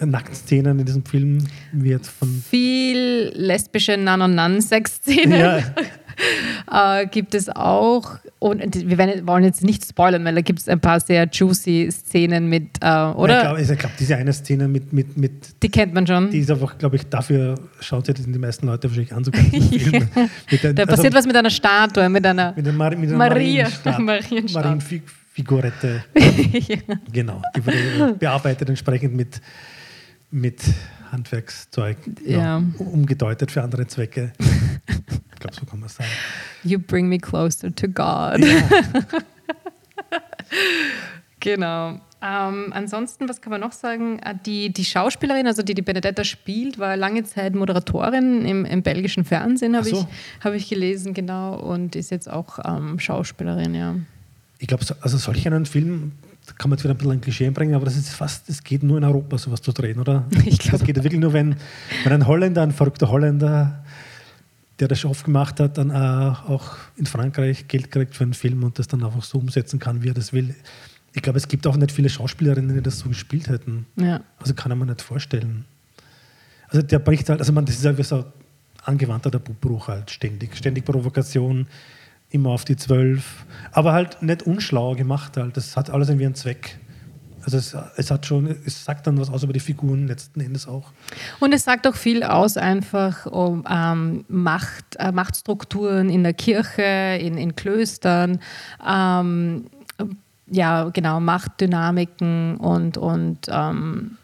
Nacktszenen 0.00 0.78
in 0.78 0.86
diesem 0.86 1.04
Film. 1.04 1.46
Wird 1.72 2.06
von 2.06 2.42
Viel 2.48 3.32
lesbische 3.34 3.96
Nan-und-Nan-Sex-Szenen. 3.96 5.38
Ja. 5.38 5.58
äh, 6.72 7.06
gibt 7.06 7.34
es 7.34 7.48
auch. 7.48 8.18
Und 8.38 8.88
wir 8.88 8.98
wollen 9.26 9.44
jetzt 9.44 9.64
nicht 9.64 9.86
spoilern, 9.86 10.24
weil 10.24 10.34
da 10.34 10.40
gibt 10.40 10.60
es 10.60 10.68
ein 10.68 10.80
paar 10.80 11.00
sehr 11.00 11.28
juicy 11.30 11.88
Szenen 11.90 12.48
mit, 12.48 12.78
äh, 12.80 12.86
oder? 12.86 13.42
Ja, 13.42 13.56
ich 13.56 13.66
glaube, 13.66 13.80
glaub, 13.80 13.96
diese 13.96 14.16
eine 14.16 14.32
Szene 14.32 14.68
mit, 14.68 14.92
mit, 14.92 15.16
mit. 15.16 15.62
Die 15.62 15.70
kennt 15.70 15.94
man 15.94 16.06
schon. 16.06 16.30
Die 16.30 16.40
ist 16.40 16.50
einfach, 16.50 16.76
glaube 16.76 16.96
ich, 16.96 17.08
dafür 17.08 17.54
schaut 17.80 18.06
sich 18.06 18.16
die 18.16 18.38
meisten 18.38 18.66
Leute 18.66 18.88
wahrscheinlich 18.88 19.14
an. 19.14 19.24
Sogar 19.24 19.42
ja. 19.52 20.72
da 20.72 20.86
passiert 20.86 21.14
also, 21.14 21.18
was 21.18 21.26
mit 21.26 21.36
einer 21.36 21.50
Statue, 21.50 22.08
mit 22.08 22.26
einer. 22.26 22.52
Mit 22.54 22.66
einer, 22.66 22.76
Mar 22.76 22.96
mit 22.96 23.08
einer 23.08 23.18
Maria. 23.18 23.68
Marienfigurette. 23.98 26.04
ja. 26.14 26.76
Genau. 27.12 27.42
Die 27.56 27.66
wurde 27.66 28.16
bearbeitet 28.18 28.68
entsprechend 28.68 29.14
mit, 29.14 29.40
mit 30.30 30.60
Handwerkszeug. 31.10 31.96
Ja. 32.26 32.62
Umgedeutet 32.78 33.50
für 33.50 33.62
andere 33.62 33.86
Zwecke 33.86 34.32
glaube, 35.44 35.56
so 35.56 35.66
kann 35.66 35.80
man 35.80 35.88
sagen. 35.88 36.10
You 36.62 36.78
bring 36.78 37.08
me 37.08 37.18
closer 37.18 37.74
to 37.74 37.88
God. 37.88 38.38
Ja. 38.38 38.68
genau. 41.40 42.00
Ähm, 42.22 42.72
ansonsten, 42.72 43.28
was 43.28 43.42
kann 43.42 43.50
man 43.50 43.60
noch 43.60 43.72
sagen? 43.72 44.18
Äh, 44.20 44.34
die, 44.46 44.72
die 44.72 44.84
Schauspielerin, 44.84 45.46
also 45.46 45.62
die 45.62 45.74
die 45.74 45.82
Benedetta 45.82 46.24
spielt, 46.24 46.78
war 46.78 46.96
lange 46.96 47.24
Zeit 47.24 47.54
Moderatorin 47.54 48.46
im, 48.46 48.64
im 48.64 48.82
belgischen 48.82 49.24
Fernsehen, 49.24 49.76
habe 49.76 49.86
so. 49.86 50.00
ich, 50.00 50.44
hab 50.44 50.54
ich 50.54 50.68
gelesen, 50.68 51.12
genau, 51.12 51.56
und 51.58 51.96
ist 51.96 52.10
jetzt 52.10 52.30
auch 52.30 52.58
ähm, 52.64 52.98
Schauspielerin, 52.98 53.74
ja. 53.74 53.96
Ich 54.58 54.68
glaube, 54.68 54.84
also 55.02 55.18
solch 55.18 55.46
einen 55.46 55.66
Film 55.66 56.12
kann 56.58 56.70
man 56.70 56.78
jetzt 56.78 56.84
wieder 56.84 56.94
ein 56.94 56.98
bisschen 56.98 57.12
ein 57.12 57.20
Klischee 57.20 57.46
einbringen, 57.46 57.74
aber 57.74 57.84
das 57.84 57.96
ist 57.96 58.10
fast, 58.10 58.48
es 58.48 58.62
geht 58.62 58.82
nur 58.82 58.98
in 58.98 59.04
Europa, 59.04 59.36
sowas 59.36 59.60
zu 59.60 59.72
drehen, 59.72 59.98
oder? 59.98 60.24
Ich 60.46 60.58
glaube. 60.58 60.78
Das 60.78 60.86
geht 60.86 60.96
wirklich 60.96 61.20
nur, 61.20 61.32
wenn, 61.32 61.56
wenn 62.04 62.12
ein 62.12 62.26
Holländer, 62.26 62.62
ein 62.62 62.72
verrückter 62.72 63.10
Holländer, 63.10 63.84
der 64.80 64.88
das 64.88 65.00
schon 65.00 65.10
oft 65.10 65.24
gemacht 65.24 65.60
hat, 65.60 65.78
dann 65.78 65.90
auch 65.92 66.76
in 66.96 67.06
Frankreich 67.06 67.68
Geld 67.68 67.90
kriegt 67.90 68.14
für 68.14 68.24
einen 68.24 68.34
Film 68.34 68.64
und 68.64 68.78
das 68.78 68.88
dann 68.88 69.04
einfach 69.04 69.22
so 69.22 69.38
umsetzen 69.38 69.78
kann, 69.78 70.02
wie 70.02 70.10
er 70.10 70.14
das 70.14 70.32
will. 70.32 70.54
Ich 71.12 71.22
glaube, 71.22 71.38
es 71.38 71.46
gibt 71.46 71.66
auch 71.66 71.76
nicht 71.76 71.92
viele 71.92 72.08
Schauspielerinnen, 72.08 72.74
die 72.74 72.82
das 72.82 72.98
so 72.98 73.08
gespielt 73.08 73.48
hätten. 73.48 73.86
Ja. 73.96 74.20
Also 74.38 74.54
kann 74.54 74.76
man 74.76 74.88
nicht 74.88 75.00
vorstellen. 75.00 75.64
Also 76.68 76.82
der 76.82 76.98
bricht 76.98 77.28
halt, 77.28 77.38
also 77.38 77.52
man, 77.52 77.64
das 77.66 77.76
ist 77.76 77.84
halt 77.84 77.98
wie 77.98 78.02
so 78.02 78.24
angewandter 78.82 79.30
Bruch 79.38 79.88
halt 79.88 80.10
ständig. 80.10 80.56
Ständig 80.56 80.84
Provokation, 80.84 81.68
immer 82.30 82.50
auf 82.50 82.64
die 82.64 82.74
Zwölf. 82.74 83.46
Aber 83.70 83.92
halt 83.92 84.22
nicht 84.22 84.42
unschlau 84.42 84.96
gemacht 84.96 85.36
halt. 85.36 85.56
Das 85.56 85.76
hat 85.76 85.88
alles 85.88 86.08
irgendwie 86.08 86.26
einen 86.26 86.34
Zweck. 86.34 86.78
Also 87.44 87.58
es, 87.58 87.76
es, 87.96 88.10
hat 88.10 88.26
schon, 88.26 88.46
es 88.64 88.84
sagt 88.84 89.06
dann 89.06 89.18
was 89.20 89.30
aus 89.30 89.42
über 89.42 89.52
die 89.52 89.60
Figuren 89.60 90.06
letzten 90.06 90.40
Endes 90.40 90.66
auch. 90.66 90.90
Und 91.40 91.52
es 91.52 91.64
sagt 91.64 91.86
auch 91.86 91.94
viel 91.94 92.22
aus 92.22 92.56
einfach 92.56 93.26
um 93.26 93.64
ähm, 93.70 94.24
Macht, 94.28 94.96
äh, 94.98 95.12
Machtstrukturen 95.12 96.08
in 96.08 96.22
der 96.22 96.32
Kirche, 96.32 97.18
in, 97.20 97.36
in 97.36 97.54
Klöstern, 97.54 98.40
ähm, 98.86 99.66
ja 100.46 100.88
genau, 100.90 101.20
Machtdynamiken 101.20 102.56
und, 102.56 102.96
und 102.96 103.38
ähm, 103.48 104.16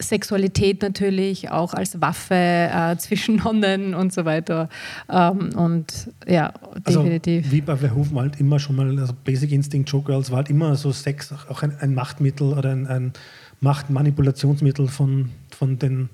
Sexualität 0.00 0.82
natürlich 0.82 1.50
auch 1.50 1.74
als 1.74 2.00
Waffe 2.00 2.34
äh, 2.34 2.96
zwischen 2.96 3.36
Nonnen 3.36 3.94
und 3.94 4.12
so 4.12 4.24
weiter. 4.24 4.68
Ähm, 5.08 5.50
und 5.56 6.10
ja, 6.26 6.52
also, 6.84 7.02
definitiv. 7.02 7.50
Wie 7.50 7.60
bei 7.60 7.76
Verhoeven 7.76 8.18
halt 8.18 8.40
immer 8.40 8.58
schon 8.58 8.76
mal, 8.76 8.98
also 8.98 9.12
Basic 9.24 9.52
Instinct 9.52 9.90
Showgirls 9.90 10.30
war 10.30 10.38
halt 10.38 10.50
immer 10.50 10.74
so 10.76 10.92
Sex 10.92 11.32
auch 11.48 11.62
ein, 11.62 11.76
ein 11.78 11.94
Machtmittel 11.94 12.52
oder 12.52 12.70
ein, 12.70 12.86
ein 12.86 13.12
Machtmanipulationsmittel 13.60 14.88
von, 14.88 15.30
von 15.50 15.78
den 15.78 16.08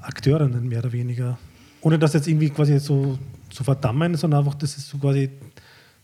Akteurinnen 0.00 0.68
mehr 0.68 0.80
oder 0.80 0.92
weniger. 0.92 1.38
Ohne 1.80 1.98
das 1.98 2.14
jetzt 2.14 2.26
irgendwie 2.26 2.50
quasi 2.50 2.78
so 2.78 3.18
zu 3.50 3.64
verdammen, 3.64 4.14
sondern 4.16 4.40
einfach, 4.40 4.54
das 4.54 4.76
ist 4.76 4.88
so 4.88 4.98
quasi 4.98 5.30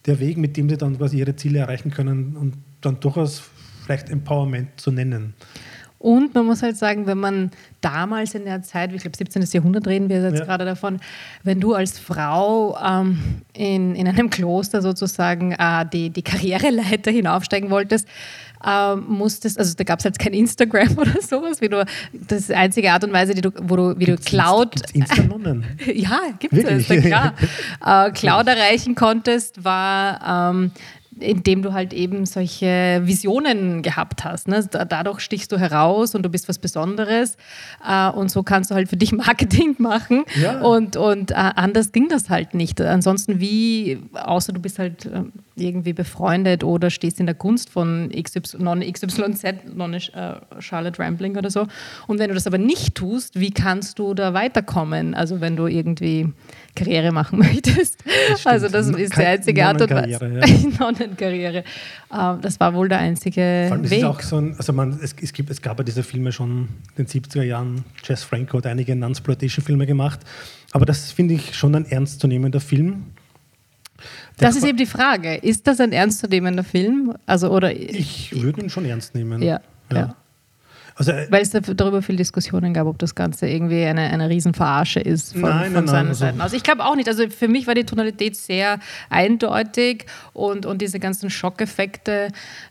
der 0.06 0.20
Weg, 0.20 0.36
mit 0.36 0.56
dem 0.56 0.68
sie 0.68 0.76
dann 0.76 0.98
quasi 0.98 1.18
ihre 1.18 1.34
Ziele 1.36 1.60
erreichen 1.60 1.90
können 1.90 2.36
und 2.36 2.54
dann 2.80 3.00
durchaus 3.00 3.42
vielleicht 3.84 4.10
Empowerment 4.10 4.80
zu 4.80 4.90
nennen. 4.90 5.34
Und 6.04 6.34
man 6.34 6.44
muss 6.44 6.62
halt 6.62 6.76
sagen, 6.76 7.06
wenn 7.06 7.16
man 7.16 7.50
damals 7.80 8.34
in 8.34 8.44
der 8.44 8.62
Zeit, 8.62 8.92
ich 8.92 9.00
glaube 9.00 9.16
17. 9.16 9.42
Jahrhundert 9.50 9.86
reden 9.86 10.10
wir 10.10 10.20
jetzt 10.20 10.40
ja. 10.40 10.44
gerade 10.44 10.66
davon, 10.66 11.00
wenn 11.44 11.60
du 11.60 11.72
als 11.72 11.98
Frau 11.98 12.76
ähm, 12.78 13.40
in, 13.54 13.94
in 13.94 14.06
einem 14.06 14.28
Kloster 14.28 14.82
sozusagen 14.82 15.52
äh, 15.52 15.86
die, 15.90 16.10
die 16.10 16.20
Karriereleiter 16.20 17.10
hinaufsteigen 17.10 17.70
wolltest, 17.70 18.06
äh, 18.62 18.96
musstest, 18.96 19.58
also 19.58 19.72
da 19.78 19.84
gab 19.84 20.00
es 20.00 20.04
halt 20.04 20.18
kein 20.18 20.34
Instagram 20.34 20.90
oder 20.98 21.22
sowas, 21.22 21.62
wie 21.62 21.70
du, 21.70 21.82
das 22.12 22.40
ist 22.40 22.48
die 22.50 22.54
einzige 22.54 22.92
Art 22.92 23.02
und 23.04 23.14
Weise, 23.14 23.32
die 23.32 23.40
du, 23.40 23.50
wo 23.62 23.74
du, 23.74 23.98
wie 23.98 24.04
gibt's 24.04 24.26
du 24.26 24.36
Cloud. 24.36 24.74
Insta, 24.92 25.22
Insta 25.22 25.56
ja, 25.90 26.20
gibt 26.38 26.52
es, 26.52 26.86
klar. 26.86 27.32
äh, 27.86 28.10
Cloud 28.10 28.46
erreichen 28.46 28.94
konntest, 28.94 29.64
war 29.64 30.50
ähm, 30.52 30.70
indem 31.20 31.62
du 31.62 31.72
halt 31.72 31.92
eben 31.92 32.26
solche 32.26 33.02
Visionen 33.04 33.82
gehabt 33.82 34.24
hast. 34.24 34.48
Ne? 34.48 34.64
Dadurch 34.70 35.20
stichst 35.20 35.52
du 35.52 35.58
heraus 35.58 36.14
und 36.14 36.22
du 36.22 36.28
bist 36.28 36.48
was 36.48 36.58
Besonderes 36.58 37.36
äh, 37.86 38.08
und 38.10 38.30
so 38.30 38.42
kannst 38.42 38.70
du 38.70 38.74
halt 38.74 38.88
für 38.88 38.96
dich 38.96 39.12
Marketing 39.12 39.76
machen 39.78 40.24
ja. 40.40 40.60
und, 40.60 40.96
und 40.96 41.30
äh, 41.30 41.34
anders 41.34 41.92
ging 41.92 42.08
das 42.08 42.30
halt 42.30 42.54
nicht. 42.54 42.80
Ansonsten 42.80 43.40
wie, 43.40 43.98
außer 44.14 44.52
du 44.52 44.60
bist 44.60 44.78
halt 44.78 45.06
äh, 45.06 45.22
irgendwie 45.56 45.92
befreundet 45.92 46.64
oder 46.64 46.90
stehst 46.90 47.20
in 47.20 47.26
der 47.26 47.34
Gunst 47.34 47.70
von 47.70 48.10
XY, 48.10 48.58
Non-XYZ, 48.58 49.44
Non-Charlotte 49.74 50.98
Rambling 50.98 51.36
oder 51.36 51.50
so. 51.50 51.66
Und 52.06 52.18
wenn 52.18 52.28
du 52.28 52.34
das 52.34 52.46
aber 52.46 52.58
nicht 52.58 52.94
tust, 52.94 53.38
wie 53.38 53.50
kannst 53.50 53.98
du 53.98 54.14
da 54.14 54.34
weiterkommen? 54.34 55.14
Also 55.14 55.40
wenn 55.40 55.56
du 55.56 55.66
irgendwie 55.66 56.32
Karriere 56.74 57.12
machen 57.12 57.38
möchtest. 57.40 58.02
Das 58.30 58.46
also 58.46 58.68
das 58.68 58.88
ist 58.88 59.16
die 59.16 59.24
einzige 59.24 59.66
Art 59.66 59.80
und 59.80 59.90
Weise. 59.90 60.26
Ja. 60.26 60.40
Nonnenkarriere. 61.06 61.64
Ähm, 62.12 62.40
das 62.40 62.58
war 62.60 62.74
wohl 62.74 62.88
der 62.88 62.98
einzige 62.98 63.70
Weg. 63.82 63.98
Ist 63.98 64.04
auch 64.04 64.20
so 64.20 64.36
ein, 64.38 64.54
also 64.56 64.72
man, 64.72 64.98
es, 65.02 65.14
es, 65.20 65.32
gibt, 65.32 65.50
es 65.50 65.60
gab 65.62 65.78
ja 65.78 65.84
diese 65.84 66.02
Filme 66.02 66.32
schon 66.32 66.68
in 66.96 67.04
den 67.04 67.06
70er 67.06 67.42
Jahren. 67.42 67.84
Jess 68.04 68.22
Franco 68.22 68.58
hat 68.58 68.66
einige 68.66 68.94
Non-Exploitation-Filme 68.96 69.86
gemacht. 69.86 70.20
Aber 70.72 70.86
das 70.86 71.12
finde 71.12 71.34
ich 71.34 71.54
schon 71.54 71.74
ein 71.74 71.86
ernstzunehmender 71.86 72.60
Film. 72.60 73.04
Der 74.40 74.48
das 74.48 74.56
ist 74.56 74.64
eben 74.64 74.76
die 74.76 74.86
Frage. 74.86 75.36
Ist 75.36 75.66
das 75.66 75.80
ein 75.80 75.92
ernstzunehmender 75.92 76.64
Film? 76.64 77.14
Also, 77.26 77.50
oder 77.50 77.74
ich 77.74 78.34
würde 78.34 78.62
ihn 78.62 78.70
schon 78.70 78.84
ernst 78.84 79.14
nehmen. 79.14 79.40
Ja. 79.42 79.60
ja. 79.92 79.96
ja. 79.96 80.16
Also, 80.96 81.10
äh, 81.10 81.26
Weil 81.30 81.42
es 81.42 81.50
darüber 81.50 82.02
viel 82.02 82.16
Diskussionen 82.16 82.72
gab, 82.72 82.86
ob 82.86 82.98
das 82.98 83.14
Ganze 83.14 83.48
irgendwie 83.48 83.84
eine, 83.84 84.02
eine 84.02 84.28
Riesenverarsche 84.28 85.00
ist 85.00 85.32
von, 85.32 85.42
nein, 85.42 85.72
von 85.72 85.72
nein, 85.72 85.86
seinen 85.86 86.06
nein, 86.06 86.14
Seiten. 86.14 86.40
Also 86.40 86.56
ich 86.56 86.62
glaube 86.62 86.84
auch 86.84 86.94
nicht. 86.94 87.08
Also 87.08 87.28
für 87.28 87.48
mich 87.48 87.66
war 87.66 87.74
die 87.74 87.84
Tonalität 87.84 88.36
sehr 88.36 88.78
eindeutig 89.10 90.06
und, 90.32 90.66
und 90.66 90.80
diese 90.80 91.00
ganzen 91.00 91.30
Schockeffekte, 91.30 92.28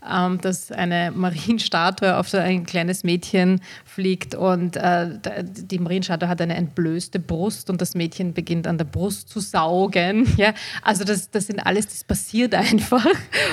ähm, 0.09 0.39
dass 0.41 0.71
eine 0.71 1.11
Marienstatue 1.13 2.15
auf 2.15 2.29
so 2.29 2.37
ein 2.37 2.65
kleines 2.65 3.03
Mädchen 3.03 3.59
fliegt 3.93 4.33
und 4.33 4.75
äh, 4.75 5.19
die 5.43 5.77
Marienstatue 5.77 6.27
hat 6.27 6.41
eine 6.41 6.55
entblößte 6.55 7.19
Brust 7.19 7.69
und 7.69 7.79
das 7.79 7.93
Mädchen 7.93 8.33
beginnt 8.33 8.65
an 8.67 8.77
der 8.77 8.85
Brust 8.85 9.29
zu 9.29 9.39
saugen. 9.39 10.27
Ja? 10.37 10.53
Also 10.81 11.03
das, 11.03 11.29
das 11.29 11.47
sind 11.47 11.59
alles, 11.59 11.87
das 11.87 12.03
passiert 12.03 12.53
einfach 12.55 13.05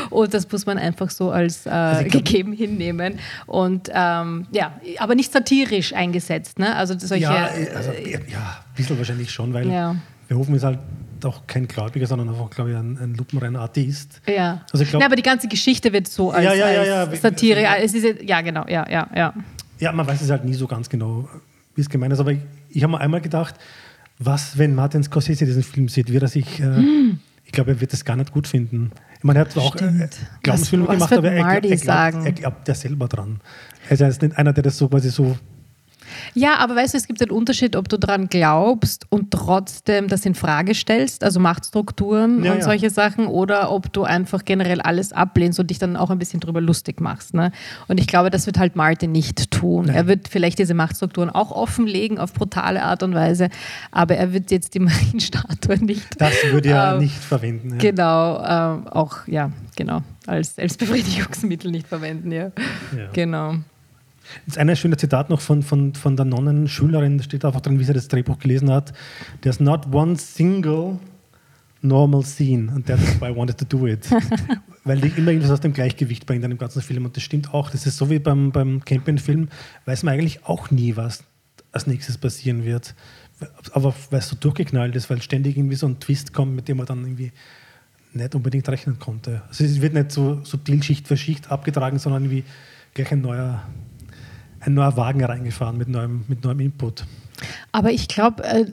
und 0.08 0.32
das 0.32 0.50
muss 0.50 0.66
man 0.66 0.78
einfach 0.78 1.10
so 1.10 1.30
als 1.30 1.66
äh, 1.66 1.70
also 1.70 2.08
gegeben 2.08 2.52
hinnehmen. 2.52 3.18
Und 3.46 3.90
ähm, 3.92 4.46
ja, 4.50 4.72
aber 4.98 5.14
nicht 5.14 5.30
satirisch 5.30 5.92
eingesetzt. 5.92 6.58
Ne? 6.58 6.74
Also 6.74 6.98
solche, 6.98 7.24
ja, 7.24 7.50
also, 7.74 7.92
ja, 7.92 8.64
ein 8.66 8.74
bisschen 8.74 8.96
wahrscheinlich 8.96 9.30
schon, 9.30 9.52
weil 9.52 9.70
ja. 9.70 9.94
Verhoeven 10.26 10.54
ist 10.54 10.64
halt 10.64 10.78
auch 11.24 11.46
kein 11.46 11.68
Gläubiger, 11.68 12.06
sondern 12.06 12.30
einfach, 12.30 12.48
glaube 12.50 12.70
ich, 12.70 12.76
ein, 12.76 12.98
ein 12.98 13.14
lupenreiner 13.14 13.60
Atheist. 13.60 14.22
Ja. 14.26 14.64
Also 14.72 14.84
glaub, 14.84 15.00
ja, 15.00 15.06
aber 15.06 15.16
die 15.16 15.22
ganze 15.22 15.48
Geschichte 15.48 15.92
wird 15.92 16.08
so 16.08 16.30
als, 16.30 16.44
ja, 16.44 16.54
ja, 16.54 16.84
ja, 16.84 17.04
als 17.04 17.20
Satire. 17.20 17.62
Es 17.82 17.94
ist, 17.94 18.22
ja, 18.22 18.40
genau, 18.40 18.64
ja, 18.68 18.88
ja, 18.88 19.08
ja. 19.14 19.34
Ja, 19.80 19.92
man 19.92 20.06
weiß 20.06 20.20
es 20.20 20.30
halt 20.30 20.44
nie 20.44 20.54
so 20.54 20.66
ganz 20.66 20.88
genau, 20.88 21.28
wie 21.74 21.80
es 21.80 21.88
gemeint 21.88 22.12
ist. 22.12 22.20
Aber 22.20 22.32
ich, 22.32 22.40
ich 22.68 22.82
habe 22.82 22.92
mir 22.92 23.00
einmal 23.00 23.20
gedacht, 23.20 23.56
was, 24.18 24.58
wenn 24.58 24.74
Martin 24.74 25.02
Scorsese 25.02 25.46
diesen 25.46 25.62
Film 25.62 25.88
sieht, 25.88 26.12
wird 26.12 26.22
er 26.22 26.28
sich, 26.28 26.60
äh, 26.60 26.64
hm. 26.64 27.18
ich 27.44 27.52
glaube, 27.52 27.72
er 27.72 27.80
wird 27.80 27.92
das 27.92 28.04
gar 28.04 28.16
nicht 28.16 28.32
gut 28.32 28.46
finden. 28.46 28.92
Ich 29.16 29.24
meine, 29.24 29.40
er 29.40 29.46
hat 29.46 29.52
zwar 29.52 29.64
auch 29.64 29.76
äh, 29.76 30.08
Glaubensfilme 30.42 30.86
gemacht, 30.86 31.12
aber 31.12 31.32
er, 31.32 31.46
er, 31.46 31.64
er, 31.64 31.76
glaubt, 31.76 32.26
er 32.26 32.32
glaubt 32.32 32.68
ja 32.68 32.74
selber 32.74 33.08
dran. 33.08 33.40
Also 33.88 34.04
er 34.04 34.10
ist 34.10 34.22
nicht 34.22 34.36
einer, 34.36 34.52
der 34.52 34.62
das 34.62 34.76
so 34.76 34.88
quasi 34.88 35.10
so 35.10 35.36
ja, 36.34 36.56
aber 36.58 36.76
weißt 36.76 36.94
du, 36.94 36.98
es 36.98 37.06
gibt 37.06 37.20
einen 37.22 37.30
Unterschied, 37.30 37.76
ob 37.76 37.88
du 37.88 37.98
daran 37.98 38.28
glaubst 38.28 39.06
und 39.10 39.30
trotzdem 39.30 40.08
das 40.08 40.24
in 40.26 40.34
Frage 40.34 40.74
stellst, 40.74 41.24
also 41.24 41.40
Machtstrukturen 41.40 42.44
ja, 42.44 42.52
und 42.52 42.58
ja. 42.58 42.64
solche 42.64 42.90
Sachen, 42.90 43.26
oder 43.26 43.70
ob 43.72 43.92
du 43.92 44.04
einfach 44.04 44.44
generell 44.44 44.80
alles 44.80 45.12
ablehnst 45.12 45.58
und 45.60 45.70
dich 45.70 45.78
dann 45.78 45.96
auch 45.96 46.10
ein 46.10 46.18
bisschen 46.18 46.40
drüber 46.40 46.60
lustig 46.60 47.00
machst. 47.00 47.34
Ne? 47.34 47.52
Und 47.88 48.00
ich 48.00 48.06
glaube, 48.06 48.30
das 48.30 48.46
wird 48.46 48.58
halt 48.58 48.76
Martin 48.76 49.12
nicht 49.12 49.50
tun. 49.50 49.86
Nein. 49.86 49.94
Er 49.94 50.06
wird 50.06 50.28
vielleicht 50.28 50.58
diese 50.58 50.74
Machtstrukturen 50.74 51.30
auch 51.30 51.50
offenlegen 51.50 52.18
auf 52.18 52.32
brutale 52.32 52.82
Art 52.82 53.02
und 53.02 53.14
Weise, 53.14 53.48
aber 53.90 54.16
er 54.16 54.32
wird 54.32 54.50
jetzt 54.50 54.74
die 54.74 54.80
Marienstatue 54.80 55.78
nicht. 55.84 56.20
Das 56.20 56.34
würde 56.50 56.70
er 56.70 56.94
ähm, 56.94 57.00
nicht 57.00 57.16
verwenden. 57.16 57.70
Ja. 57.70 57.78
Genau, 57.78 58.44
ähm, 58.44 58.88
auch, 58.88 59.26
ja, 59.26 59.50
genau, 59.76 60.02
als 60.26 60.56
Selbstbefriedigungsmittel 60.56 61.70
nicht 61.70 61.86
verwenden, 61.86 62.32
ja. 62.32 62.50
Genau. 63.12 63.56
Jetzt 64.46 64.58
ein 64.58 64.74
schönes 64.76 64.98
Zitat 64.98 65.30
noch 65.30 65.40
von, 65.40 65.62
von, 65.62 65.94
von 65.94 66.16
der 66.16 66.24
Nonnenschülerin, 66.24 67.18
da 67.18 67.24
steht 67.24 67.44
einfach 67.44 67.60
drin, 67.60 67.78
wie 67.78 67.84
sie 67.84 67.92
das 67.92 68.08
Drehbuch 68.08 68.38
gelesen 68.38 68.70
hat. 68.70 68.92
There's 69.42 69.60
not 69.60 69.92
one 69.92 70.16
single 70.16 70.98
normal 71.82 72.24
scene 72.24 72.70
and 72.72 72.86
that's 72.86 73.20
why 73.20 73.30
I 73.30 73.36
wanted 73.36 73.58
to 73.58 73.64
do 73.64 73.86
it. 73.86 74.08
Weil 74.84 75.00
die 75.00 75.08
immer 75.08 75.30
irgendwas 75.30 75.50
aus 75.50 75.60
dem 75.60 75.72
Gleichgewicht 75.72 76.26
bringt 76.26 76.44
an 76.44 76.50
dem 76.50 76.58
ganzen 76.58 76.82
Film 76.82 77.04
und 77.04 77.16
das 77.16 77.22
stimmt 77.22 77.52
auch. 77.52 77.70
Das 77.70 77.86
ist 77.86 77.96
so 77.96 78.10
wie 78.10 78.18
beim, 78.18 78.52
beim 78.52 78.84
Camping-Film, 78.84 79.48
weiß 79.84 80.02
man 80.02 80.14
eigentlich 80.14 80.44
auch 80.46 80.70
nie, 80.70 80.96
was 80.96 81.24
als 81.72 81.86
nächstes 81.86 82.18
passieren 82.18 82.64
wird. 82.64 82.94
Aber 83.72 83.94
weil 84.10 84.20
es 84.20 84.28
so 84.28 84.36
durchgeknallt 84.36 84.94
ist, 84.96 85.08
weil 85.10 85.22
ständig 85.22 85.56
irgendwie 85.56 85.76
so 85.76 85.86
ein 85.86 86.00
Twist 86.00 86.32
kommt, 86.32 86.54
mit 86.54 86.68
dem 86.68 86.78
man 86.78 86.86
dann 86.86 87.02
irgendwie 87.02 87.32
nicht 88.12 88.34
unbedingt 88.34 88.68
rechnen 88.68 88.98
konnte. 88.98 89.42
Also 89.48 89.64
es 89.64 89.80
wird 89.80 89.94
nicht 89.94 90.12
so 90.12 90.40
subtil 90.44 90.82
Schicht 90.82 91.08
für 91.08 91.16
Schicht 91.16 91.50
abgetragen, 91.50 91.98
sondern 91.98 92.24
irgendwie 92.24 92.44
gleich 92.94 93.12
ein 93.12 93.20
neuer 93.20 93.62
ein 94.60 94.74
neuer 94.74 94.96
Wagen 94.96 95.24
reingefahren 95.24 95.76
mit 95.78 95.88
neuem, 95.88 96.24
mit 96.28 96.44
neuem 96.44 96.60
Input. 96.60 97.04
Aber 97.72 97.90
ich 97.90 98.08
glaube, 98.08 98.44
äh, 98.44 98.66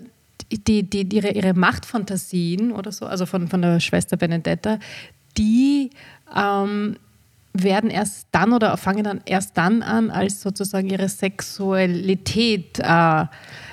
die, 0.52 0.84
die, 0.84 1.15
ihre, 1.15 1.32
ihre 1.32 1.54
Machtfantasien 1.54 2.71
oder 2.71 2.91
so, 2.91 3.06
also 3.06 3.26
von, 3.26 3.47
von 3.47 3.62
der 3.62 3.80
Schwester 3.80 4.17
Benedetta, 4.17 4.80
die 5.38 5.89
ähm, 6.36 6.97
werden 7.53 7.89
erst 7.89 8.27
dann 8.31 8.53
oder 8.53 8.77
fangen 8.77 9.03
dann 9.03 9.21
erst 9.25 9.57
dann 9.57 9.81
an, 9.81 10.12
als 10.12 10.41
sozusagen 10.41 10.89
ihre 10.89 11.10
Sexualität 11.10 12.79
äh, 12.79 13.25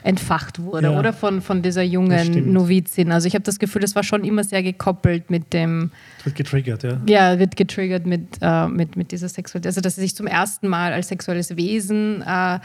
entfacht 0.02 0.60
wurde, 0.60 0.92
ja. 0.92 0.98
oder 0.98 1.12
von, 1.12 1.40
von 1.40 1.62
dieser 1.62 1.82
jungen 1.82 2.52
Novizin. 2.52 3.12
Also 3.12 3.26
ich 3.26 3.34
habe 3.34 3.44
das 3.44 3.58
Gefühl, 3.58 3.82
das 3.82 3.94
war 3.94 4.02
schon 4.02 4.24
immer 4.24 4.44
sehr 4.44 4.62
gekoppelt 4.62 5.30
mit 5.30 5.52
dem. 5.52 5.90
Wird 6.24 6.36
getriggert, 6.36 6.82
ja. 6.82 7.00
Ja, 7.06 7.38
wird 7.38 7.56
getriggert 7.56 8.06
mit, 8.06 8.38
äh, 8.40 8.68
mit, 8.68 8.96
mit 8.96 9.12
dieser 9.12 9.28
Sexualität. 9.28 9.68
Also 9.68 9.80
dass 9.80 9.96
sie 9.96 10.02
sich 10.02 10.14
zum 10.14 10.26
ersten 10.26 10.68
Mal 10.68 10.92
als 10.92 11.08
sexuelles 11.08 11.56
Wesen 11.56 12.22
äh, 12.22 12.58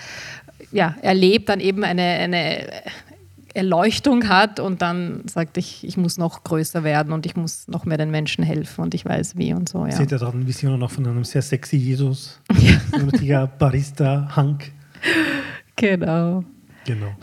ja, 0.72 0.96
erlebt, 1.02 1.50
dann 1.50 1.60
eben 1.60 1.84
eine, 1.84 2.04
eine 2.04 2.68
Erleuchtung 3.56 4.28
hat 4.30 4.60
und 4.60 4.82
dann 4.82 5.24
sagt, 5.28 5.58
ich, 5.58 5.86
ich 5.86 5.98
muss 5.98 6.18
noch 6.18 6.44
größer 6.44 6.84
werden 6.84 7.14
und 7.14 7.26
ich 7.26 7.36
muss 7.36 7.68
noch 7.68 7.86
mehr 7.86 7.98
den 7.98 8.12
Menschen 8.12 8.44
helfen 8.44 8.82
und 8.82 8.94
ich 8.94 9.06
weiß 9.06 9.38
wie 9.38 9.54
und 9.54 9.70
so. 9.70 9.86
Ja. 9.86 9.92
Seht 9.92 10.12
ihr 10.12 10.18
da 10.18 10.30
eine 10.30 10.46
Vision 10.46 10.80
noch 10.80 10.92
von 10.92 11.08
einem 11.08 11.24
sehr 11.24 11.42
sexy 11.42 11.78
Jesus, 11.78 12.40
ja. 12.60 12.80
ein 12.94 13.10
richtiger 13.10 13.48
Barista-Hank. 13.48 14.72
Genau. 15.76 16.44
Genau. 16.86 17.16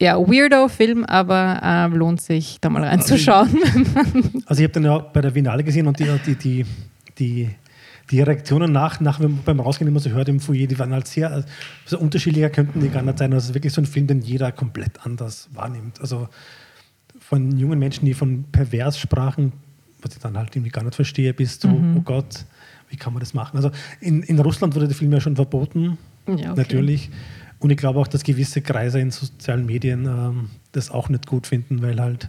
Ja, 0.00 0.18
Weirdo-Film, 0.18 1.04
aber 1.04 1.60
äh, 1.62 1.96
lohnt 1.96 2.20
sich 2.20 2.58
da 2.60 2.68
mal 2.70 2.82
reinzuschauen. 2.82 3.48
Also, 3.94 4.42
also 4.46 4.62
ich 4.62 4.68
habe 4.68 4.72
den 4.72 4.84
ja 4.84 4.98
bei 4.98 5.20
der 5.20 5.32
Finale 5.32 5.62
gesehen 5.62 5.86
und 5.86 5.98
die, 5.98 6.06
die, 6.26 6.34
die, 6.34 6.66
die 7.18 7.50
die 8.12 8.20
Reaktionen 8.20 8.72
nach, 8.72 9.00
nach 9.00 9.18
beim 9.20 9.58
Rausgehen 9.58 9.88
immer 9.88 9.98
so 9.98 10.10
hört 10.10 10.28
im 10.28 10.38
Foyer, 10.38 10.66
die 10.66 10.78
waren 10.78 10.92
halt 10.92 11.08
sehr 11.08 11.44
also 11.84 11.98
unterschiedlicher 11.98 12.50
könnten 12.50 12.80
die 12.80 12.90
gar 12.90 13.02
nicht 13.02 13.18
sein. 13.18 13.32
Also 13.32 13.44
es 13.44 13.48
ist 13.50 13.54
wirklich 13.54 13.72
so 13.72 13.80
ein 13.80 13.86
Film, 13.86 14.06
den 14.06 14.20
jeder 14.20 14.52
komplett 14.52 15.04
anders 15.06 15.48
wahrnimmt. 15.54 15.98
Also 16.00 16.28
von 17.18 17.58
jungen 17.58 17.78
Menschen, 17.78 18.04
die 18.04 18.12
von 18.12 18.44
pervers 18.52 18.98
sprachen, 18.98 19.52
was 20.02 20.12
ich 20.12 20.18
dann 20.20 20.36
halt 20.36 20.54
irgendwie 20.54 20.70
gar 20.70 20.84
nicht 20.84 20.94
verstehe, 20.94 21.32
bis 21.32 21.58
zu, 21.58 21.68
mhm. 21.68 21.96
oh 21.96 22.00
Gott, 22.02 22.44
wie 22.90 22.96
kann 22.96 23.14
man 23.14 23.20
das 23.20 23.32
machen? 23.32 23.56
Also 23.56 23.70
in, 24.00 24.22
in 24.22 24.38
Russland 24.38 24.74
wurde 24.74 24.88
der 24.88 24.96
Film 24.96 25.10
ja 25.10 25.20
schon 25.20 25.36
verboten, 25.36 25.96
ja, 26.26 26.34
okay. 26.34 26.52
natürlich. 26.56 27.10
Und 27.60 27.70
ich 27.70 27.78
glaube 27.78 27.98
auch, 27.98 28.08
dass 28.08 28.24
gewisse 28.24 28.60
Kreise 28.60 29.00
in 29.00 29.10
sozialen 29.10 29.64
Medien 29.64 30.04
ähm, 30.04 30.50
das 30.72 30.90
auch 30.90 31.08
nicht 31.08 31.26
gut 31.26 31.46
finden, 31.46 31.80
weil 31.80 31.98
halt 31.98 32.28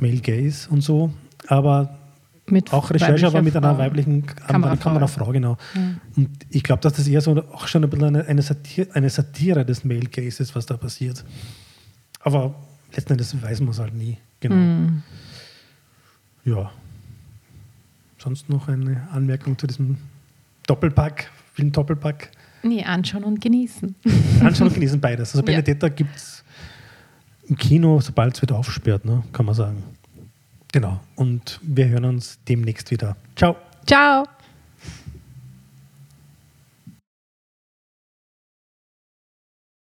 Male 0.00 0.20
Gaze 0.20 0.68
und 0.70 0.80
so. 0.80 1.12
Aber 1.46 1.98
mit 2.52 2.72
auch 2.72 2.90
Recherche, 2.90 3.26
aber 3.26 3.42
mit 3.42 3.56
einer 3.56 3.76
weiblichen 3.78 4.24
Kamerafrau, 4.26 4.90
Kamerafrau 4.90 5.32
genau. 5.32 5.56
Mhm. 5.74 6.00
Und 6.16 6.28
ich 6.50 6.62
glaube, 6.62 6.80
dass 6.82 6.92
das 6.92 7.08
eher 7.08 7.20
so 7.20 7.42
auch 7.52 7.66
schon 7.66 7.82
ein 7.82 7.90
bisschen 7.90 8.16
eine, 8.16 8.42
Satire, 8.42 8.88
eine 8.94 9.10
Satire 9.10 9.64
des 9.64 9.84
Male 9.84 10.06
Cases, 10.06 10.54
was 10.54 10.66
da 10.66 10.76
passiert. 10.76 11.24
Aber 12.20 12.54
letzten 12.94 13.12
Endes 13.12 13.40
weiß 13.40 13.60
man 13.60 13.70
es 13.70 13.78
halt 13.78 13.94
nie. 13.94 14.18
Genau. 14.40 14.54
Mhm. 14.54 15.02
Ja. 16.44 16.70
Sonst 18.18 18.48
noch 18.48 18.68
eine 18.68 19.08
Anmerkung 19.10 19.58
zu 19.58 19.66
diesem 19.66 19.96
Doppelpack, 20.66 21.30
Film 21.54 21.72
Doppelpack? 21.72 22.30
Nee, 22.62 22.84
anschauen 22.84 23.24
und 23.24 23.40
genießen. 23.40 23.96
Anschauen 24.40 24.68
und 24.68 24.74
genießen 24.74 25.00
beides. 25.00 25.34
Also 25.34 25.42
Benedetta 25.42 25.88
ja. 25.88 25.92
gibt 25.92 26.14
es 26.14 26.44
im 27.48 27.56
Kino, 27.56 28.00
sobald 28.00 28.36
es 28.36 28.42
wieder 28.42 28.56
aufsperrt, 28.56 29.04
ne, 29.04 29.24
kann 29.32 29.46
man 29.46 29.54
sagen. 29.54 29.82
Genau. 30.72 31.00
Und 31.16 31.60
wir 31.62 31.88
hören 31.88 32.06
uns 32.06 32.38
demnächst 32.48 32.90
wieder. 32.90 33.16
Ciao. 33.36 33.56
Ciao. 33.86 34.24